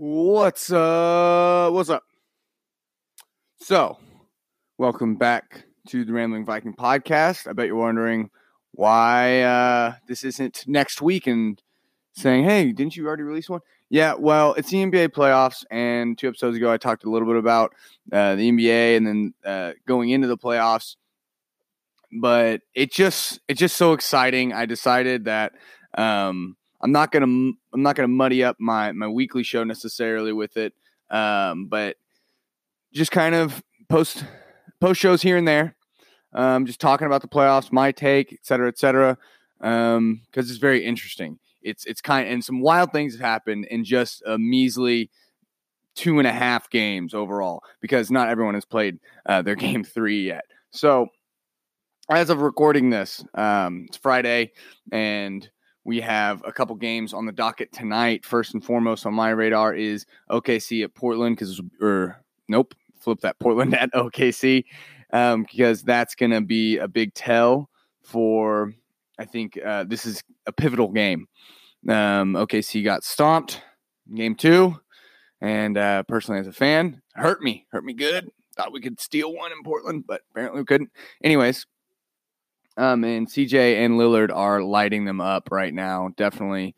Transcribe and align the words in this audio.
What's 0.00 0.70
up? 0.70 1.72
What's 1.72 1.90
up? 1.90 2.04
So, 3.56 3.98
welcome 4.78 5.16
back 5.16 5.64
to 5.88 6.04
the 6.04 6.12
Rambling 6.12 6.44
Viking 6.44 6.72
podcast. 6.72 7.48
I 7.48 7.52
bet 7.52 7.66
you're 7.66 7.74
wondering 7.74 8.30
why 8.70 9.42
uh, 9.42 9.94
this 10.06 10.22
isn't 10.22 10.62
next 10.68 11.02
week 11.02 11.26
and 11.26 11.60
saying, 12.12 12.44
hey, 12.44 12.70
didn't 12.70 12.94
you 12.94 13.08
already 13.08 13.24
release 13.24 13.50
one? 13.50 13.58
Yeah, 13.90 14.14
well, 14.16 14.54
it's 14.54 14.70
the 14.70 14.76
NBA 14.76 15.08
playoffs, 15.08 15.64
and 15.68 16.16
two 16.16 16.28
episodes 16.28 16.56
ago, 16.56 16.70
I 16.70 16.76
talked 16.76 17.02
a 17.02 17.10
little 17.10 17.26
bit 17.26 17.36
about 17.36 17.74
uh, 18.12 18.36
the 18.36 18.52
NBA 18.52 18.98
and 18.98 19.04
then 19.04 19.34
uh, 19.44 19.72
going 19.88 20.10
into 20.10 20.28
the 20.28 20.38
playoffs. 20.38 20.94
But 22.12 22.60
it 22.72 22.92
just 22.92 23.40
it's 23.48 23.58
just 23.58 23.76
so 23.76 23.94
exciting. 23.94 24.52
I 24.52 24.64
decided 24.64 25.24
that 25.24 25.54
um, 25.94 26.56
I'm 26.80 26.92
not 26.92 27.12
gonna 27.12 27.26
I'm 27.26 27.82
not 27.82 27.96
gonna 27.96 28.08
muddy 28.08 28.44
up 28.44 28.56
my 28.58 28.92
my 28.92 29.08
weekly 29.08 29.42
show 29.42 29.64
necessarily 29.64 30.32
with 30.32 30.56
it, 30.56 30.74
um, 31.10 31.66
but 31.66 31.96
just 32.92 33.10
kind 33.10 33.34
of 33.34 33.62
post 33.88 34.24
post 34.80 35.00
shows 35.00 35.22
here 35.22 35.36
and 35.36 35.46
there, 35.46 35.76
um, 36.32 36.66
just 36.66 36.80
talking 36.80 37.06
about 37.06 37.22
the 37.22 37.28
playoffs, 37.28 37.72
my 37.72 37.92
take, 37.92 38.32
et 38.32 38.40
cetera, 38.42 38.68
et 38.68 38.78
cetera, 38.78 39.18
because 39.58 39.96
um, 39.96 40.20
it's 40.34 40.56
very 40.56 40.84
interesting. 40.84 41.38
It's 41.62 41.84
it's 41.84 42.00
kind 42.00 42.28
and 42.28 42.44
some 42.44 42.60
wild 42.60 42.92
things 42.92 43.14
have 43.14 43.20
happened 43.20 43.66
in 43.66 43.84
just 43.84 44.22
a 44.26 44.38
measly 44.38 45.10
two 45.94 46.18
and 46.18 46.28
a 46.28 46.32
half 46.32 46.70
games 46.70 47.12
overall 47.12 47.60
because 47.80 48.08
not 48.08 48.28
everyone 48.28 48.54
has 48.54 48.64
played 48.64 49.00
uh, 49.26 49.42
their 49.42 49.56
game 49.56 49.82
three 49.82 50.24
yet. 50.24 50.44
So 50.70 51.08
as 52.08 52.30
of 52.30 52.40
recording 52.40 52.90
this, 52.90 53.24
um, 53.34 53.86
it's 53.88 53.96
Friday 53.96 54.52
and 54.92 55.48
we 55.88 56.02
have 56.02 56.42
a 56.44 56.52
couple 56.52 56.76
games 56.76 57.14
on 57.14 57.24
the 57.24 57.32
docket 57.32 57.72
tonight. 57.72 58.22
First 58.22 58.52
and 58.52 58.62
foremost 58.62 59.06
on 59.06 59.14
my 59.14 59.30
radar 59.30 59.74
is 59.74 60.04
OKC 60.30 60.84
at 60.84 60.94
Portland 60.94 61.34
because, 61.34 61.62
or 61.80 62.22
nope, 62.46 62.74
flip 63.00 63.20
that 63.22 63.38
Portland 63.38 63.74
at 63.80 63.90
OKC 63.94 64.66
um, 65.14 65.44
because 65.44 65.82
that's 65.82 66.14
going 66.14 66.32
to 66.32 66.42
be 66.42 66.76
a 66.76 66.86
big 66.86 67.14
tell 67.14 67.70
for. 68.02 68.74
I 69.18 69.24
think 69.24 69.58
uh, 69.64 69.84
this 69.84 70.04
is 70.04 70.22
a 70.46 70.52
pivotal 70.52 70.88
game. 70.88 71.26
Um, 71.88 72.34
OKC 72.34 72.84
got 72.84 73.02
stomped 73.02 73.62
game 74.14 74.34
two, 74.34 74.78
and 75.40 75.78
uh, 75.78 76.02
personally 76.02 76.38
as 76.38 76.46
a 76.46 76.52
fan, 76.52 77.00
hurt 77.14 77.40
me, 77.40 77.64
hurt 77.72 77.84
me 77.84 77.94
good. 77.94 78.28
Thought 78.56 78.72
we 78.72 78.82
could 78.82 79.00
steal 79.00 79.32
one 79.32 79.52
in 79.52 79.62
Portland, 79.64 80.04
but 80.06 80.20
apparently 80.32 80.60
we 80.60 80.66
couldn't. 80.66 80.90
Anyways, 81.24 81.64
um, 82.78 83.02
and 83.04 83.28
CJ 83.28 83.84
and 83.84 83.94
Lillard 83.94 84.34
are 84.34 84.62
lighting 84.62 85.04
them 85.04 85.20
up 85.20 85.48
right 85.50 85.74
now, 85.74 86.10
definitely 86.16 86.76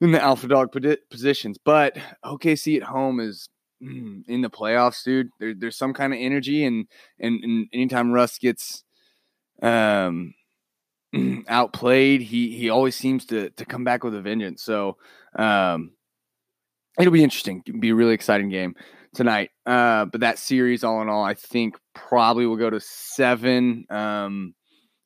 in 0.00 0.12
the 0.12 0.22
alpha 0.22 0.46
dog 0.46 0.74
positions. 1.10 1.58
But 1.62 1.98
OKC 2.24 2.76
at 2.76 2.84
home 2.84 3.18
is 3.18 3.48
mm, 3.82 4.22
in 4.28 4.42
the 4.42 4.48
playoffs, 4.50 5.02
dude. 5.02 5.30
There, 5.40 5.52
there's 5.52 5.76
some 5.76 5.92
kind 5.92 6.12
of 6.12 6.20
energy, 6.20 6.64
and, 6.64 6.86
and 7.18 7.42
and 7.42 7.66
anytime 7.72 8.12
Russ 8.12 8.38
gets 8.38 8.84
um 9.62 10.34
outplayed, 11.48 12.22
he 12.22 12.56
he 12.56 12.70
always 12.70 12.94
seems 12.94 13.26
to 13.26 13.50
to 13.50 13.64
come 13.64 13.82
back 13.82 14.04
with 14.04 14.14
a 14.14 14.22
vengeance. 14.22 14.62
So 14.62 14.96
um, 15.36 15.90
it'll 17.00 17.12
be 17.12 17.24
interesting. 17.24 17.62
It'll 17.66 17.80
be 17.80 17.90
a 17.90 17.94
really 17.96 18.14
exciting 18.14 18.48
game 18.48 18.76
tonight. 19.12 19.50
Uh, 19.64 20.04
but 20.04 20.20
that 20.20 20.38
series, 20.38 20.84
all 20.84 21.02
in 21.02 21.08
all, 21.08 21.24
I 21.24 21.34
think 21.34 21.76
probably 21.94 22.46
will 22.46 22.56
go 22.56 22.70
to 22.70 22.80
seven. 22.80 23.86
Um, 23.90 24.54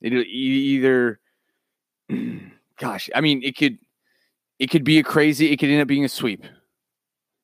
it 0.00 0.12
either, 0.12 1.20
gosh, 2.78 3.10
I 3.14 3.20
mean, 3.20 3.42
it 3.42 3.56
could, 3.56 3.78
it 4.58 4.70
could 4.70 4.84
be 4.84 4.98
a 4.98 5.02
crazy. 5.02 5.52
It 5.52 5.58
could 5.58 5.70
end 5.70 5.82
up 5.82 5.88
being 5.88 6.04
a 6.04 6.08
sweep. 6.08 6.44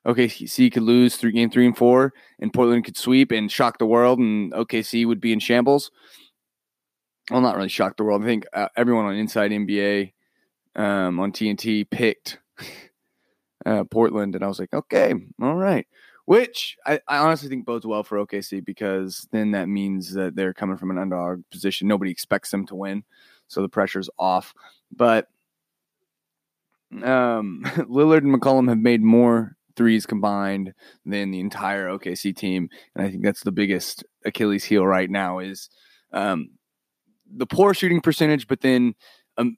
OKC 0.07 0.73
could 0.73 0.83
lose 0.83 1.17
three 1.17 1.33
game 1.33 1.51
three 1.51 1.67
and 1.67 1.77
four, 1.77 2.13
and 2.39 2.53
Portland 2.53 2.85
could 2.85 2.97
sweep 2.97 3.33
and 3.33 3.51
shock 3.51 3.79
the 3.79 3.87
world, 3.87 4.19
and 4.19 4.53
OKC 4.53 5.07
would 5.07 5.21
be 5.21 5.33
in 5.33 5.41
shambles. 5.41 5.91
Well, 7.31 7.41
not 7.41 7.57
really 7.57 7.69
shock 7.69 7.97
the 7.97 8.05
world. 8.05 8.23
I 8.23 8.27
think 8.27 8.45
uh, 8.53 8.69
everyone 8.77 9.07
on 9.07 9.17
Inside 9.17 9.51
NBA 9.51 10.13
um, 10.77 11.19
on 11.19 11.33
TNT 11.33 11.91
picked 11.91 12.39
uh, 13.67 13.85
Portland, 13.85 14.37
and 14.37 14.45
I 14.45 14.49
was 14.49 14.61
like, 14.61 14.73
okay, 14.73 15.15
all 15.41 15.57
right 15.57 15.87
which 16.27 16.77
I, 16.85 17.01
I, 17.09 17.19
honestly 17.19 17.49
think 17.49 17.65
bodes 17.65 17.87
well 17.87 18.03
for 18.03 18.25
OKC 18.25 18.65
because 18.65 19.27
then 19.31 19.53
that 19.53 19.69
means 19.69 20.13
that 20.15 20.35
they're 20.37 20.53
coming 20.53 20.77
from 20.77 20.91
an 20.91 20.99
underdog 20.99 21.43
position. 21.51 21.89
Nobody 21.89 22.11
expects 22.11 22.51
them 22.51 22.67
to 22.67 22.75
win, 22.75 23.05
so 23.49 23.63
the 23.63 23.69
pressure's 23.69 24.11
off. 24.19 24.53
But 24.95 25.29
um, 27.03 27.63
Lillard 27.89 28.19
and 28.19 28.35
McCollum 28.35 28.69
have 28.69 28.79
made 28.79 29.03
more 29.03 29.57
threes 29.77 30.05
combined 30.05 30.75
than 31.05 31.31
the 31.31 31.41
entire 31.41 31.89
OKC 31.89 32.37
team, 32.37 32.69
and 32.95 33.07
I 33.07 33.11
think 33.11 33.23
that's 33.23 33.45
the 33.45 33.53
biggest 33.53 34.05
Achilles 34.25 34.65
heel 34.65 34.85
right 34.85 35.09
now 35.09 35.39
is 35.39 35.71
um, 36.13 36.51
the 37.33 37.47
poor 37.47 37.73
shooting 37.73 38.01
percentage. 38.01 38.49
But 38.49 38.63
then, 38.63 38.97
um, 39.39 39.57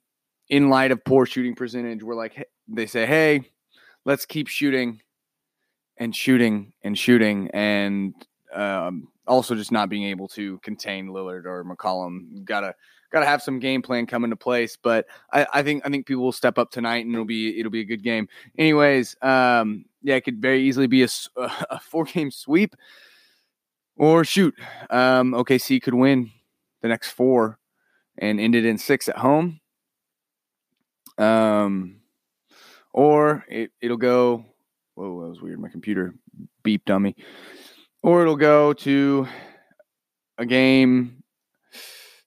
in 0.49 0.69
light 0.69 0.91
of 0.91 1.03
poor 1.03 1.25
shooting 1.25 1.55
percentage, 1.55 2.03
we're 2.03 2.15
like 2.15 2.47
they 2.67 2.85
say, 2.85 3.07
hey, 3.07 3.41
let's 4.05 4.27
keep 4.27 4.47
shooting 4.47 5.01
and 5.99 6.15
shooting 6.15 6.73
and 6.83 6.97
shooting 6.97 7.49
and 7.53 8.13
um, 8.53 9.09
also 9.27 9.53
just 9.53 9.71
not 9.71 9.89
being 9.89 10.05
able 10.05 10.27
to 10.29 10.57
contain 10.59 11.09
Lillard 11.09 11.45
or 11.45 11.63
McCollum. 11.63 12.43
Gotta 12.45 12.73
gotta 13.11 13.25
have 13.25 13.41
some 13.41 13.59
game 13.59 13.81
plan 13.81 14.05
come 14.05 14.23
into 14.23 14.35
place. 14.35 14.77
But 14.81 15.05
I, 15.31 15.45
I, 15.53 15.63
think 15.63 15.85
I 15.85 15.89
think 15.89 16.05
people 16.05 16.23
will 16.23 16.31
step 16.31 16.57
up 16.57 16.71
tonight 16.71 17.05
and 17.05 17.13
it'll 17.13 17.25
be 17.25 17.59
it'll 17.59 17.71
be 17.71 17.81
a 17.81 17.85
good 17.85 18.03
game. 18.03 18.27
Anyways, 18.57 19.15
um, 19.21 19.85
yeah, 20.01 20.15
it 20.15 20.21
could 20.21 20.41
very 20.41 20.61
easily 20.63 20.87
be 20.87 21.03
a, 21.03 21.07
a 21.35 21.79
four 21.79 22.05
game 22.05 22.31
sweep. 22.31 22.75
Or 23.97 24.23
shoot, 24.23 24.55
um, 24.89 25.33
OKC 25.33 25.81
could 25.81 25.93
win 25.93 26.31
the 26.81 26.87
next 26.87 27.11
four 27.11 27.59
and 28.17 28.39
end 28.39 28.55
it 28.55 28.65
in 28.65 28.77
six 28.77 29.09
at 29.09 29.17
home. 29.17 29.59
Um, 31.17 31.97
or 32.93 33.43
it, 33.49 33.71
it'll 33.81 33.97
go 33.97 34.45
Whoa, 34.99 35.21
that 35.21 35.29
was 35.29 35.41
weird. 35.41 35.61
My 35.61 35.69
computer 35.69 36.13
beeped 36.61 36.93
on 36.93 37.03
me. 37.03 37.15
Or 38.03 38.21
it'll 38.21 38.35
go 38.35 38.73
to 38.73 39.29
a 40.37 40.45
game 40.45 41.23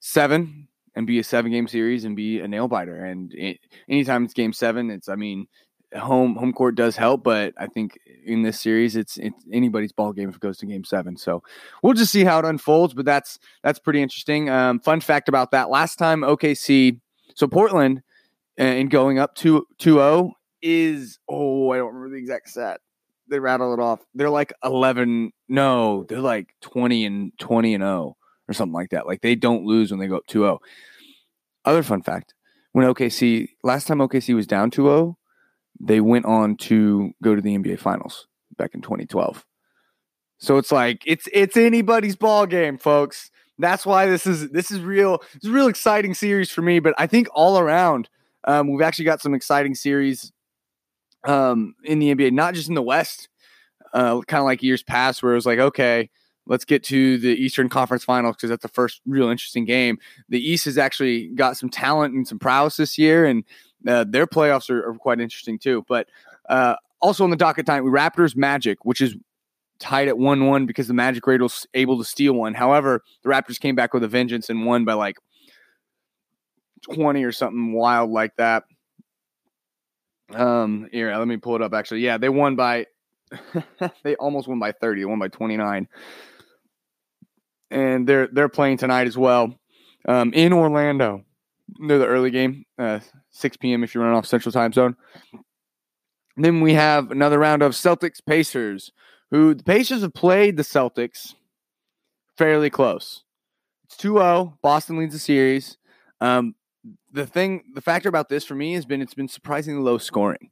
seven 0.01 0.69
and 0.95 1.07
be 1.07 1.19
a 1.19 1.25
seven 1.25 1.53
game 1.53 1.69
series 1.69 2.07
and 2.07 2.17
be 2.17 2.41
a 2.41 2.49
nail 2.49 2.69
biter. 2.69 3.05
And 3.05 3.31
it, 3.35 3.59
anytime 3.91 4.25
it's 4.25 4.33
game 4.33 4.55
seven, 4.55 4.91
it's, 4.91 5.11
I 5.11 5.17
mean, 5.17 5.49
home 5.95 6.35
home 6.35 6.55
court 6.55 6.75
does 6.75 6.97
help, 6.97 7.23
but 7.23 7.53
I 7.59 7.67
think 7.67 7.99
in 8.25 8.41
this 8.41 8.59
series, 8.59 8.97
it's 8.97 9.19
it's 9.19 9.45
anybody's 9.53 9.93
ball 9.93 10.15
game 10.15 10.31
if 10.31 10.37
it 10.37 10.41
goes 10.41 10.57
to 10.61 10.67
game 10.67 10.85
seven. 10.85 11.19
So 11.19 11.43
we'll 11.83 11.93
just 11.93 12.11
see 12.11 12.25
how 12.25 12.39
it 12.39 12.47
unfolds. 12.47 12.95
But 12.95 13.05
that's 13.05 13.39
that's 13.63 13.81
pretty 13.81 14.01
interesting. 14.01 14.49
Um, 14.49 14.81
fun 14.81 15.03
fact 15.03 15.29
about 15.29 15.51
that: 15.51 15.69
last 15.69 15.97
time 15.97 16.23
OKC, 16.23 16.99
so 17.35 17.47
Portland, 17.47 18.03
and 18.57 18.91
going 18.91 19.19
up 19.19 19.35
to 19.35 19.67
2-0 19.79 20.33
is 20.63 21.19
oh, 21.29 21.71
I 21.71 21.79
don't 21.79 21.95
remember 21.95 22.15
the 22.15 22.21
exact 22.21 22.51
set. 22.51 22.81
They 23.29 23.39
rattle 23.39 23.73
it 23.73 23.81
off. 23.81 24.01
They're 24.15 24.31
like 24.31 24.53
eleven. 24.65 25.33
No, 25.49 26.05
they're 26.09 26.21
like 26.21 26.55
twenty 26.61 27.05
and 27.05 27.37
twenty 27.39 27.75
and 27.75 27.83
zero 27.83 27.93
oh, 27.93 28.17
or 28.49 28.55
something 28.55 28.75
like 28.75 28.91
that. 28.91 29.07
Like 29.07 29.21
they 29.21 29.35
don't 29.35 29.65
lose 29.65 29.91
when 29.91 30.01
they 30.01 30.07
go 30.07 30.17
up 30.17 30.27
2-0. 30.29 30.59
Other 31.65 31.83
fun 31.83 32.03
fact: 32.03 32.35
when 32.73 32.87
OKC 32.87 33.49
last 33.63 33.87
time 33.87 33.99
OKC 33.99 34.35
was 34.35 34.47
down 34.47 34.71
2-0, 34.71 35.15
they 35.81 36.01
went 36.01 36.27
on 36.27 36.57
to 36.57 37.13
go 37.23 37.35
to 37.35 37.41
the 37.41 37.57
NBA 37.57 37.79
Finals 37.79 38.27
back 38.57 38.75
in 38.75 38.83
2012. 38.83 39.45
So 40.39 40.59
it's 40.59 40.73
like 40.73 41.03
it's 41.07 41.29
it's 41.33 41.57
anybody's 41.57 42.17
ball 42.17 42.47
game, 42.47 42.77
folks. 42.77 43.31
That's 43.59 43.87
why 43.87 44.07
this 44.07 44.27
is 44.27 44.51
this 44.51 44.71
is 44.73 44.81
real. 44.81 45.23
It's 45.35 45.47
a 45.47 45.53
real 45.53 45.69
exciting 45.69 46.15
series 46.15 46.51
for 46.51 46.63
me. 46.63 46.81
But 46.81 46.95
I 46.99 47.07
think 47.07 47.29
all 47.33 47.59
around, 47.59 48.09
um, 48.45 48.69
we've 48.69 48.83
actually 48.83 49.05
got 49.05 49.21
some 49.21 49.35
exciting 49.35 49.77
series 49.77 50.32
um, 51.25 51.75
in 51.85 51.99
the 51.99 52.15
NBA, 52.15 52.33
not 52.33 52.55
just 52.55 52.69
in 52.69 52.75
the 52.75 52.83
West, 52.83 53.29
uh, 53.93 54.21
kind 54.23 54.41
of 54.41 54.45
like 54.45 54.63
years 54.63 54.83
past, 54.83 55.23
where 55.23 55.33
it 55.33 55.37
was 55.37 55.47
like, 55.47 55.59
okay, 55.59 56.11
let's 56.47 56.65
get 56.65 56.83
to 56.85 57.19
the 57.19 57.29
Eastern 57.29 57.69
Conference 57.69 58.05
Finals 58.05 58.37
because 58.37 58.51
that's 58.51 58.63
the 58.63 58.69
first 58.69 59.01
real 59.07 59.29
interesting 59.29 59.65
game. 59.65 59.99
The 60.29 60.41
East 60.41 60.65
has 60.65 60.79
actually 60.79 61.29
got 61.29 61.57
some 61.57 61.69
talent 61.69 62.15
and 62.15 62.27
some 62.27 62.39
prowess 62.39 62.77
this 62.77 62.99
year, 62.99 63.25
and 63.25 63.45
uh, 63.87 64.05
their 64.09 64.27
playoffs 64.27 64.71
are, 64.71 64.91
are, 64.91 64.95
quite 64.95 65.21
interesting 65.21 65.59
too. 65.59 65.85
But 65.89 66.09
uh, 66.49 66.77
also 67.01 67.25
on 67.25 67.31
the 67.31 67.37
docket 67.37 67.67
time, 67.67 67.85
we 67.85 67.91
Raptors 67.91 68.37
Magic, 68.37 68.85
which 68.85 69.01
is 69.01 69.17
tied 69.79 70.09
at 70.09 70.17
1 70.17 70.47
1 70.47 70.67
because 70.67 70.89
the 70.89 70.95
Magic 70.95 71.27
were 71.27 71.39
able 71.75 71.99
to 71.99 72.05
steal 72.05 72.35
one. 72.35 72.55
However, 72.55 73.03
the 73.23 73.29
Raptors 73.29 73.59
came 73.59 73.75
back 73.75 73.93
with 73.93 74.05
a 74.05 74.09
vengeance 74.09 74.49
and 74.49 74.65
won 74.65 74.85
by 74.85 74.95
like 74.95 75.17
20 76.93 77.23
or 77.25 77.33
something 77.33 77.73
wild 77.73 78.11
like 78.11 78.37
that. 78.37 78.65
Um, 80.35 80.89
here, 80.93 81.15
let 81.17 81.29
me 81.29 81.37
pull 81.37 81.57
it 81.57 81.63
up. 81.63 81.75
Actually, 81.75 82.01
yeah, 82.01 82.19
they 82.19 82.29
won 82.29 82.57
by 82.57 82.87
they 84.03 84.17
almost 84.17 84.49
won 84.49 84.59
by 84.59 84.73
30. 84.73 85.01
They 85.01 85.05
won 85.05 85.19
by 85.19 85.29
29, 85.29 85.89
and 87.71 88.07
they're 88.07 88.29
they're 88.29 88.49
playing 88.49 88.79
tonight 88.79 89.07
as 89.07 89.17
well 89.17 89.59
um, 90.09 90.33
in 90.33 90.53
Orlando. 90.53 91.25
They're 91.87 91.99
the 91.99 92.07
early 92.07 92.31
game, 92.31 92.67
uh, 92.79 93.01
6 93.31 93.57
p.m. 93.57 93.83
if 93.83 93.95
you're 93.95 94.05
running 94.05 94.19
off 94.19 94.27
Central 94.27 94.53
Time 94.53 94.73
Zone. 94.73 94.97
then 96.37 96.61
we 96.61 96.75
have 96.75 97.11
another 97.11 97.39
round 97.39 97.63
of 97.63 97.73
Celtics 97.73 98.25
Pacers, 98.25 98.93
who 99.31 99.55
the 99.55 99.65
Pacers 99.65 100.03
have 100.03 100.13
played 100.13 100.57
the 100.57 100.63
Celtics 100.63 101.35
fairly 102.37 102.69
close. 102.69 103.25
It's 103.85 103.97
2 103.97 104.15
0. 104.15 104.59
Boston 104.63 104.99
leads 104.99 105.15
the 105.15 105.19
series. 105.19 105.79
Um, 106.21 106.55
the 107.13 107.27
thing, 107.27 107.65
the 107.75 107.81
factor 107.81 108.09
about 108.09 108.29
this 108.29 108.45
for 108.45 108.55
me 108.55 108.75
has 108.75 108.85
been 108.85 109.03
it's 109.03 109.15
been 109.15 109.29
surprisingly 109.29 109.83
low 109.83 109.99
scoring. 109.99 110.51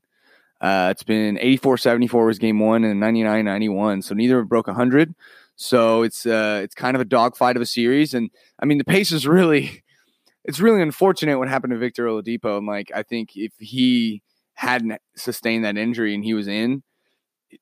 Uh, 0.60 0.88
it's 0.90 1.02
been 1.02 1.38
84 1.40 1.78
74 1.78 2.26
was 2.26 2.38
game 2.38 2.58
one 2.58 2.84
and 2.84 3.00
99 3.00 3.44
91. 3.44 4.02
So 4.02 4.14
neither 4.14 4.42
broke 4.44 4.66
100. 4.66 5.14
So 5.56 6.02
it's 6.02 6.26
uh, 6.26 6.60
it's 6.62 6.74
kind 6.74 6.94
of 6.94 7.00
a 7.00 7.06
dogfight 7.06 7.56
of 7.56 7.62
a 7.62 7.66
series. 7.66 8.14
And 8.14 8.30
I 8.58 8.66
mean, 8.66 8.78
the 8.78 8.84
pace 8.84 9.12
is 9.12 9.26
really, 9.26 9.82
it's 10.44 10.60
really 10.60 10.82
unfortunate 10.82 11.38
what 11.38 11.48
happened 11.48 11.72
to 11.72 11.78
Victor 11.78 12.06
Oladipo. 12.06 12.58
And 12.58 12.66
like, 12.66 12.90
I 12.94 13.02
think 13.02 13.36
if 13.36 13.52
he 13.58 14.22
hadn't 14.54 15.00
sustained 15.16 15.64
that 15.64 15.76
injury 15.76 16.14
and 16.14 16.24
he 16.24 16.34
was 16.34 16.48
in, 16.48 16.82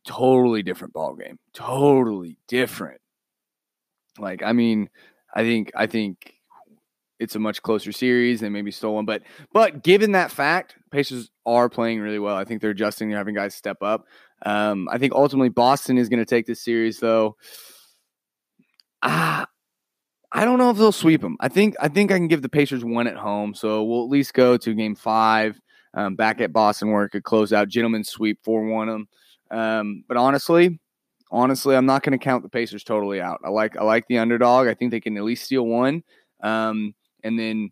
totally 0.05 0.63
different 0.63 0.95
ball 0.95 1.15
game. 1.15 1.39
Totally 1.53 2.37
different. 2.49 3.01
Like, 4.19 4.43
I 4.43 4.53
mean, 4.53 4.91
I 5.35 5.43
think 5.43 5.71
I 5.75 5.87
think 5.87 6.35
it's 7.19 7.35
a 7.35 7.39
much 7.39 7.63
closer 7.63 7.93
series. 7.93 8.41
They 8.41 8.49
maybe 8.49 8.71
stole 8.71 8.95
one, 8.95 9.05
but 9.05 9.23
but 9.53 9.83
given 9.83 10.13
that 10.13 10.31
fact, 10.31 10.77
Pacers 10.91 11.31
are 11.47 11.69
playing 11.69 12.01
really 12.01 12.19
well. 12.19 12.37
I 12.37 12.45
think 12.45 12.61
they're 12.61 12.71
adjusting. 12.71 13.09
They're 13.09 13.19
having 13.19 13.35
guys 13.35 13.55
step 13.55 13.83
up. 13.83 14.07
Um, 14.45 14.89
I 14.91 14.99
think 14.99 15.13
ultimately 15.13 15.49
Boston 15.49 15.99
is 15.99 16.09
going 16.09 16.21
to 16.21 16.25
take 16.25 16.47
this 16.47 16.63
series, 16.63 17.01
though. 17.01 17.37
Ah, 19.03 19.47
I 20.33 20.45
don't 20.45 20.59
know 20.59 20.71
if 20.71 20.77
they'll 20.77 20.93
sweep 20.93 21.21
them. 21.21 21.37
I 21.41 21.49
think 21.49 21.75
I 21.81 21.89
think 21.89 22.13
I 22.13 22.19
can 22.19 22.29
give 22.29 22.43
the 22.43 22.49
Pacers 22.49 22.85
one 22.85 23.07
at 23.07 23.17
home, 23.17 23.55
so 23.55 23.83
we'll 23.85 24.05
at 24.05 24.11
least 24.11 24.35
go 24.35 24.57
to 24.57 24.75
Game 24.75 24.95
Five 24.95 25.61
um, 25.95 26.17
back 26.17 26.41
at 26.41 26.53
Boston 26.53 26.93
where 26.93 27.05
it 27.05 27.11
could 27.11 27.25
close 27.25 27.53
out. 27.53 27.69
Gentlemen 27.69 28.05
sweep 28.05 28.39
four 28.45 28.65
one 28.65 28.89
them. 28.89 29.09
Um, 29.51 30.05
but 30.07 30.17
honestly, 30.17 30.79
honestly, 31.31 31.75
I'm 31.75 31.87
not 31.87 32.03
going 32.03 32.19
to 32.19 32.23
count 32.23 32.43
the 32.43 32.49
Pacers 32.49 32.85
totally 32.85 33.21
out. 33.21 33.41
I 33.45 33.49
like 33.49 33.77
I 33.77 33.85
like 33.85 34.07
the 34.09 34.19
underdog. 34.19 34.69
I 34.69 34.75
think 34.75 34.91
they 34.91 35.01
can 35.01 35.17
at 35.17 35.25
least 35.25 35.45
steal 35.45 35.67
one. 35.67 36.03
Um, 36.43 36.95
and 37.25 37.39
then 37.39 37.71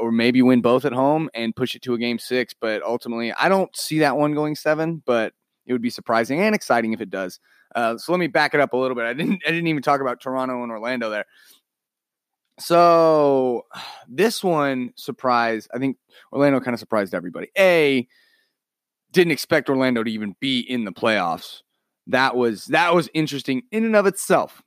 or 0.00 0.10
maybe 0.10 0.42
win 0.42 0.60
both 0.60 0.84
at 0.84 0.92
home 0.92 1.30
and 1.34 1.54
push 1.54 1.74
it 1.74 1.82
to 1.82 1.94
a 1.94 1.98
game 1.98 2.18
six. 2.18 2.54
But 2.58 2.82
ultimately, 2.82 3.32
I 3.32 3.48
don't 3.48 3.74
see 3.76 4.00
that 4.00 4.16
one 4.16 4.34
going 4.34 4.56
seven, 4.56 5.02
but 5.04 5.32
it 5.64 5.72
would 5.72 5.82
be 5.82 5.90
surprising 5.90 6.40
and 6.40 6.54
exciting 6.54 6.92
if 6.92 7.00
it 7.00 7.10
does. 7.10 7.40
Uh, 7.74 7.98
so 7.98 8.12
let 8.12 8.18
me 8.18 8.26
back 8.26 8.54
it 8.54 8.60
up 8.60 8.72
a 8.72 8.76
little 8.76 8.94
bit. 8.94 9.04
I 9.04 9.12
didn't 9.12 9.42
I 9.46 9.50
didn't 9.50 9.66
even 9.66 9.82
talk 9.82 10.00
about 10.00 10.20
Toronto 10.20 10.62
and 10.62 10.72
Orlando 10.72 11.10
there. 11.10 11.26
So 12.58 13.66
this 14.08 14.42
one 14.42 14.92
surprised. 14.96 15.68
I 15.74 15.78
think 15.78 15.96
Orlando 16.32 16.60
kind 16.60 16.74
of 16.74 16.80
surprised 16.80 17.14
everybody. 17.14 17.48
A 17.58 18.06
didn't 19.12 19.32
expect 19.32 19.68
Orlando 19.68 20.02
to 20.02 20.10
even 20.10 20.36
be 20.40 20.60
in 20.60 20.84
the 20.84 20.92
playoffs. 20.92 21.62
That 22.08 22.36
was 22.36 22.66
that 22.66 22.94
was 22.94 23.08
interesting 23.14 23.62
in 23.72 23.84
and 23.84 23.96
of 23.96 24.06
itself. 24.06 24.62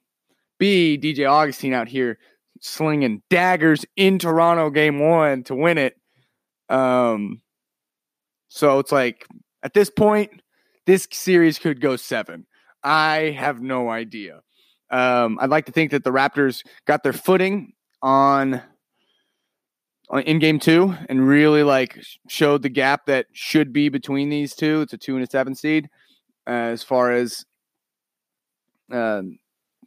B 0.57 0.99
DJ 1.01 1.29
Augustin 1.29 1.73
out 1.73 1.87
here 1.87 2.19
slinging 2.61 3.21
daggers 3.29 3.85
in 3.95 4.19
Toronto 4.19 4.69
game 4.69 4.99
one 4.99 5.43
to 5.43 5.55
win 5.55 5.77
it. 5.77 5.95
Um, 6.69 7.41
so 8.47 8.79
it's 8.79 8.91
like 8.91 9.25
at 9.63 9.73
this 9.73 9.89
point, 9.89 10.41
this 10.85 11.07
series 11.11 11.59
could 11.59 11.81
go 11.81 11.95
seven. 11.95 12.45
I 12.83 13.35
have 13.37 13.61
no 13.61 13.89
idea. 13.89 14.41
Um, 14.89 15.37
I'd 15.39 15.49
like 15.49 15.65
to 15.67 15.71
think 15.71 15.91
that 15.91 16.03
the 16.03 16.11
Raptors 16.11 16.65
got 16.85 17.03
their 17.03 17.13
footing 17.13 17.73
on, 18.01 18.61
on 20.09 20.21
in 20.23 20.39
game 20.39 20.59
two 20.59 20.95
and 21.07 21.27
really 21.27 21.63
like 21.63 21.99
showed 22.27 22.63
the 22.63 22.69
gap 22.69 23.05
that 23.05 23.27
should 23.33 23.71
be 23.71 23.89
between 23.89 24.29
these 24.29 24.55
two. 24.55 24.81
It's 24.81 24.93
a 24.93 24.97
two 24.97 25.15
and 25.15 25.23
a 25.23 25.29
seven 25.29 25.53
seed 25.53 25.89
uh, 26.47 26.51
as 26.51 26.81
far 26.81 27.11
as 27.11 27.45
uh, 28.91 29.21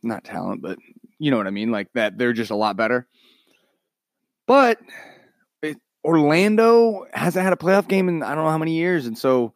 not 0.03 0.25
talent, 0.25 0.63
but 0.63 0.79
you 1.23 1.31
know 1.31 1.37
what 1.37 1.47
I 1.47 1.51
mean? 1.51 1.71
Like 1.71 1.87
that 1.95 2.19
they're 2.19 2.33
just 2.33 2.51
a 2.51 2.57
lot 2.57 2.77
better. 2.77 3.07
But 4.49 4.81
it, 5.63 5.77
Orlando 6.05 7.07
hasn't 7.15 7.45
had 7.45 7.53
a 7.53 7.57
playoff 7.57 7.87
game 7.87 8.09
in 8.09 8.25
I 8.25 8.35
don't 8.35 8.43
know 8.43 8.51
how 8.51 8.59
many 8.59 8.75
years. 8.75 9.07
And 9.07 9.17
so, 9.17 9.55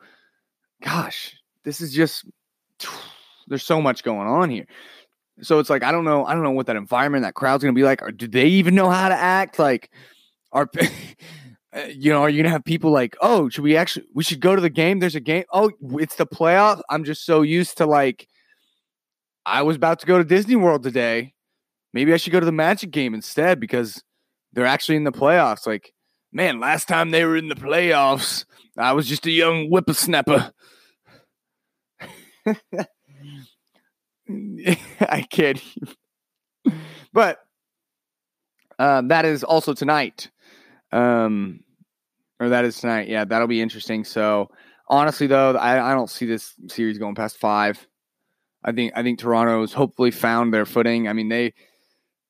gosh, 0.80 1.34
this 1.64 1.80
is 1.80 1.92
just 1.92 2.24
there's 3.48 3.64
so 3.64 3.82
much 3.82 4.04
going 4.04 4.28
on 4.28 4.48
here. 4.48 4.66
So 5.42 5.58
it's 5.58 5.68
like 5.68 5.82
I 5.82 5.90
don't 5.90 6.04
know, 6.04 6.24
I 6.24 6.34
don't 6.34 6.44
know 6.44 6.52
what 6.52 6.66
that 6.66 6.76
environment, 6.76 7.24
that 7.24 7.34
crowd's 7.34 7.64
gonna 7.64 7.72
be 7.72 7.82
like. 7.82 8.00
Or 8.00 8.12
do 8.12 8.28
they 8.28 8.46
even 8.46 8.76
know 8.76 8.88
how 8.88 9.08
to 9.08 9.16
act? 9.16 9.58
Like, 9.58 9.90
are 10.52 10.70
eh, 10.78 11.88
you 11.96 12.12
know, 12.12 12.22
are 12.22 12.30
you 12.30 12.40
gonna 12.40 12.52
have 12.52 12.64
people 12.64 12.92
like, 12.92 13.16
oh, 13.20 13.48
should 13.48 13.64
we 13.64 13.76
actually 13.76 14.06
we 14.14 14.22
should 14.22 14.38
go 14.38 14.54
to 14.54 14.62
the 14.62 14.70
game? 14.70 15.00
There's 15.00 15.16
a 15.16 15.20
game. 15.20 15.42
Oh, 15.52 15.72
it's 15.94 16.14
the 16.14 16.28
playoff. 16.28 16.80
I'm 16.88 17.02
just 17.02 17.26
so 17.26 17.42
used 17.42 17.78
to 17.78 17.86
like 17.86 18.28
I 19.44 19.62
was 19.62 19.74
about 19.74 19.98
to 19.98 20.06
go 20.06 20.16
to 20.16 20.24
Disney 20.24 20.54
World 20.54 20.84
today 20.84 21.32
maybe 21.96 22.12
I 22.12 22.19
should 22.19 22.34
go 22.34 22.40
to 22.40 22.46
the 22.46 22.52
Magic 22.52 22.90
game 22.90 23.14
instead 23.14 23.58
because 23.58 24.04
they're 24.52 24.66
actually 24.66 24.96
in 24.96 25.04
the 25.04 25.12
playoffs. 25.12 25.66
Like, 25.66 25.94
man, 26.31 26.60
last 26.60 26.88
time 26.88 27.10
they 27.10 27.25
were 27.25 27.38
in 27.38 27.48
the 27.48 27.54
playoffs, 27.54 28.44
I 28.76 28.93
was 28.93 29.08
just 29.08 29.25
a 29.25 29.31
young 29.31 29.69
whippersnapper. 29.69 30.52
I 35.00 35.22
can't. 35.31 35.62
but 37.14 37.38
um, 38.78 39.08
that 39.08 39.25
is 39.25 39.43
also 39.43 39.72
tonight. 39.72 40.31
Um, 40.93 41.60
or 42.38 42.50
that 42.50 42.66
is 42.66 42.78
tonight. 42.78 43.08
Yeah, 43.08 43.25
that'll 43.25 43.48
be 43.48 43.62
interesting. 43.62 44.04
So 44.04 44.50
honestly, 44.87 45.28
though, 45.28 45.56
I, 45.56 45.93
I 45.93 45.94
don't 45.94 46.10
see 46.10 46.26
this 46.26 46.52
series 46.69 46.98
going 46.98 47.14
past 47.14 47.38
five. 47.38 47.87
I 48.62 48.72
think 48.72 48.93
I 48.94 49.02
think 49.02 49.19
Toronto's 49.19 49.72
hopefully 49.72 50.10
found 50.10 50.52
their 50.52 50.66
footing. 50.66 51.08
I 51.08 51.14
mean, 51.14 51.31
they 51.31 51.54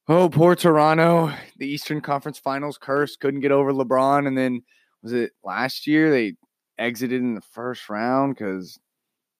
Oh, 0.08 0.28
poor 0.28 0.54
Toronto. 0.54 1.32
The 1.58 1.66
Eastern 1.66 2.00
Conference 2.00 2.38
Finals 2.38 2.78
curse 2.78 3.16
couldn't 3.16 3.40
get 3.40 3.50
over 3.50 3.72
LeBron. 3.72 4.28
And 4.28 4.38
then 4.38 4.62
was 5.02 5.12
it 5.12 5.32
last 5.42 5.86
year 5.88 6.10
they 6.10 6.34
exited 6.78 7.20
in 7.20 7.34
the 7.34 7.40
first 7.40 7.88
round 7.88 8.36
because 8.36 8.78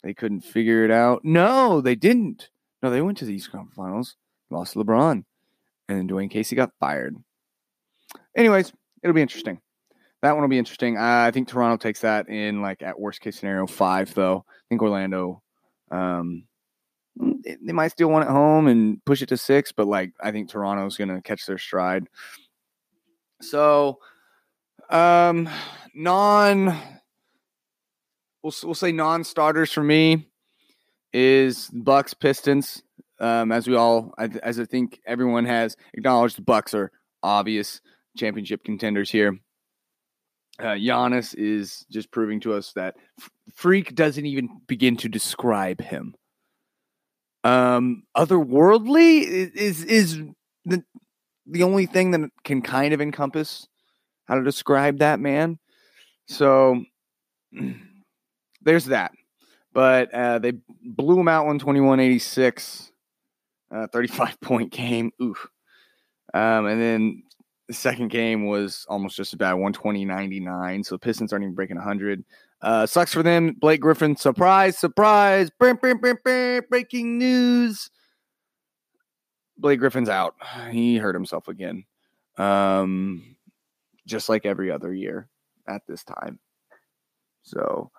they 0.02 0.12
couldn't 0.12 0.40
figure 0.40 0.84
it 0.84 0.90
out? 0.90 1.24
No, 1.24 1.80
they 1.80 1.94
didn't. 1.94 2.50
No, 2.82 2.90
they 2.90 3.00
went 3.00 3.16
to 3.18 3.24
the 3.24 3.34
Eastern 3.34 3.52
Conference 3.52 3.76
Finals, 3.76 4.16
lost 4.50 4.74
LeBron, 4.74 5.24
and 5.88 5.98
then 5.98 6.08
Dwane 6.08 6.30
Casey 6.30 6.56
got 6.56 6.72
fired. 6.80 7.14
Anyways, 8.36 8.72
it'll 9.04 9.14
be 9.14 9.22
interesting. 9.22 9.60
That 10.22 10.32
one 10.32 10.42
will 10.42 10.48
be 10.48 10.58
interesting. 10.58 10.98
I 10.98 11.30
think 11.30 11.46
Toronto 11.46 11.76
takes 11.76 12.00
that 12.00 12.28
in 12.28 12.60
like 12.60 12.82
at 12.82 12.98
worst 12.98 13.20
case 13.20 13.38
scenario 13.38 13.66
five 13.66 14.12
though. 14.14 14.44
I 14.48 14.62
think 14.68 14.82
Orlando 14.82 15.42
um, 15.92 16.44
they 17.16 17.72
might 17.72 17.92
still 17.92 18.08
want 18.08 18.28
it 18.28 18.30
home 18.30 18.66
and 18.66 19.04
push 19.04 19.22
it 19.22 19.28
to 19.30 19.36
six, 19.36 19.72
but 19.72 19.86
like 19.86 20.12
I 20.20 20.32
think 20.32 20.48
Toronto's 20.48 20.96
going 20.96 21.08
to 21.08 21.22
catch 21.22 21.46
their 21.46 21.58
stride. 21.58 22.08
So, 23.40 23.98
um, 24.90 25.48
non, 25.94 26.66
we'll 28.42 28.54
we'll 28.62 28.74
say 28.74 28.92
non-starters 28.92 29.72
for 29.72 29.82
me 29.82 30.28
is 31.12 31.68
Bucks 31.72 32.14
Pistons. 32.14 32.82
Um, 33.18 33.50
as 33.50 33.66
we 33.66 33.74
all, 33.74 34.12
as 34.18 34.60
I 34.60 34.66
think 34.66 35.00
everyone 35.06 35.46
has 35.46 35.76
acknowledged, 35.94 36.36
the 36.36 36.42
Bucks 36.42 36.74
are 36.74 36.92
obvious 37.22 37.80
championship 38.16 38.62
contenders 38.62 39.10
here. 39.10 39.38
Uh, 40.58 40.74
Giannis 40.74 41.34
is 41.36 41.86
just 41.90 42.10
proving 42.10 42.40
to 42.40 42.54
us 42.54 42.72
that 42.74 42.96
freak 43.54 43.94
doesn't 43.94 44.26
even 44.26 44.60
begin 44.66 44.96
to 44.98 45.08
describe 45.08 45.80
him. 45.80 46.14
Um, 47.46 48.02
otherworldly 48.16 49.22
is 49.54 49.84
is 49.84 50.20
the 50.64 50.82
the 51.46 51.62
only 51.62 51.86
thing 51.86 52.10
that 52.10 52.28
can 52.42 52.60
kind 52.60 52.92
of 52.92 53.00
encompass 53.00 53.68
how 54.24 54.34
to 54.34 54.42
describe 54.42 54.98
that 54.98 55.20
man. 55.20 55.60
So 56.26 56.82
there's 58.62 58.86
that. 58.86 59.12
But 59.72 60.12
uh, 60.12 60.40
they 60.40 60.54
blew 60.82 61.20
him 61.20 61.28
out 61.28 61.42
121 61.42 62.00
86, 62.00 62.90
uh, 63.70 63.86
35 63.92 64.40
point 64.40 64.72
game. 64.72 65.12
Oof. 65.22 65.46
Um, 66.34 66.66
and 66.66 66.82
then 66.82 67.22
the 67.68 67.74
second 67.74 68.08
game 68.08 68.46
was 68.46 68.86
almost 68.88 69.16
just 69.16 69.34
about 69.34 69.56
120 69.56 70.04
99. 70.04 70.84
So 70.84 70.94
the 70.94 70.98
Pistons 70.98 71.32
aren't 71.32 71.44
even 71.44 71.54
breaking 71.54 71.76
100. 71.76 72.24
Uh, 72.62 72.86
sucks 72.86 73.12
for 73.12 73.22
them. 73.22 73.52
Blake 73.52 73.80
Griffin, 73.80 74.16
surprise, 74.16 74.78
surprise. 74.78 75.50
breaking 75.58 77.18
news. 77.18 77.90
Blake 79.58 79.80
Griffin's 79.80 80.08
out. 80.08 80.34
He 80.70 80.96
hurt 80.96 81.14
himself 81.14 81.48
again. 81.48 81.84
Um, 82.38 83.36
just 84.06 84.28
like 84.28 84.46
every 84.46 84.70
other 84.70 84.92
year 84.92 85.28
at 85.68 85.82
this 85.86 86.04
time. 86.04 86.38
So, 87.42 87.90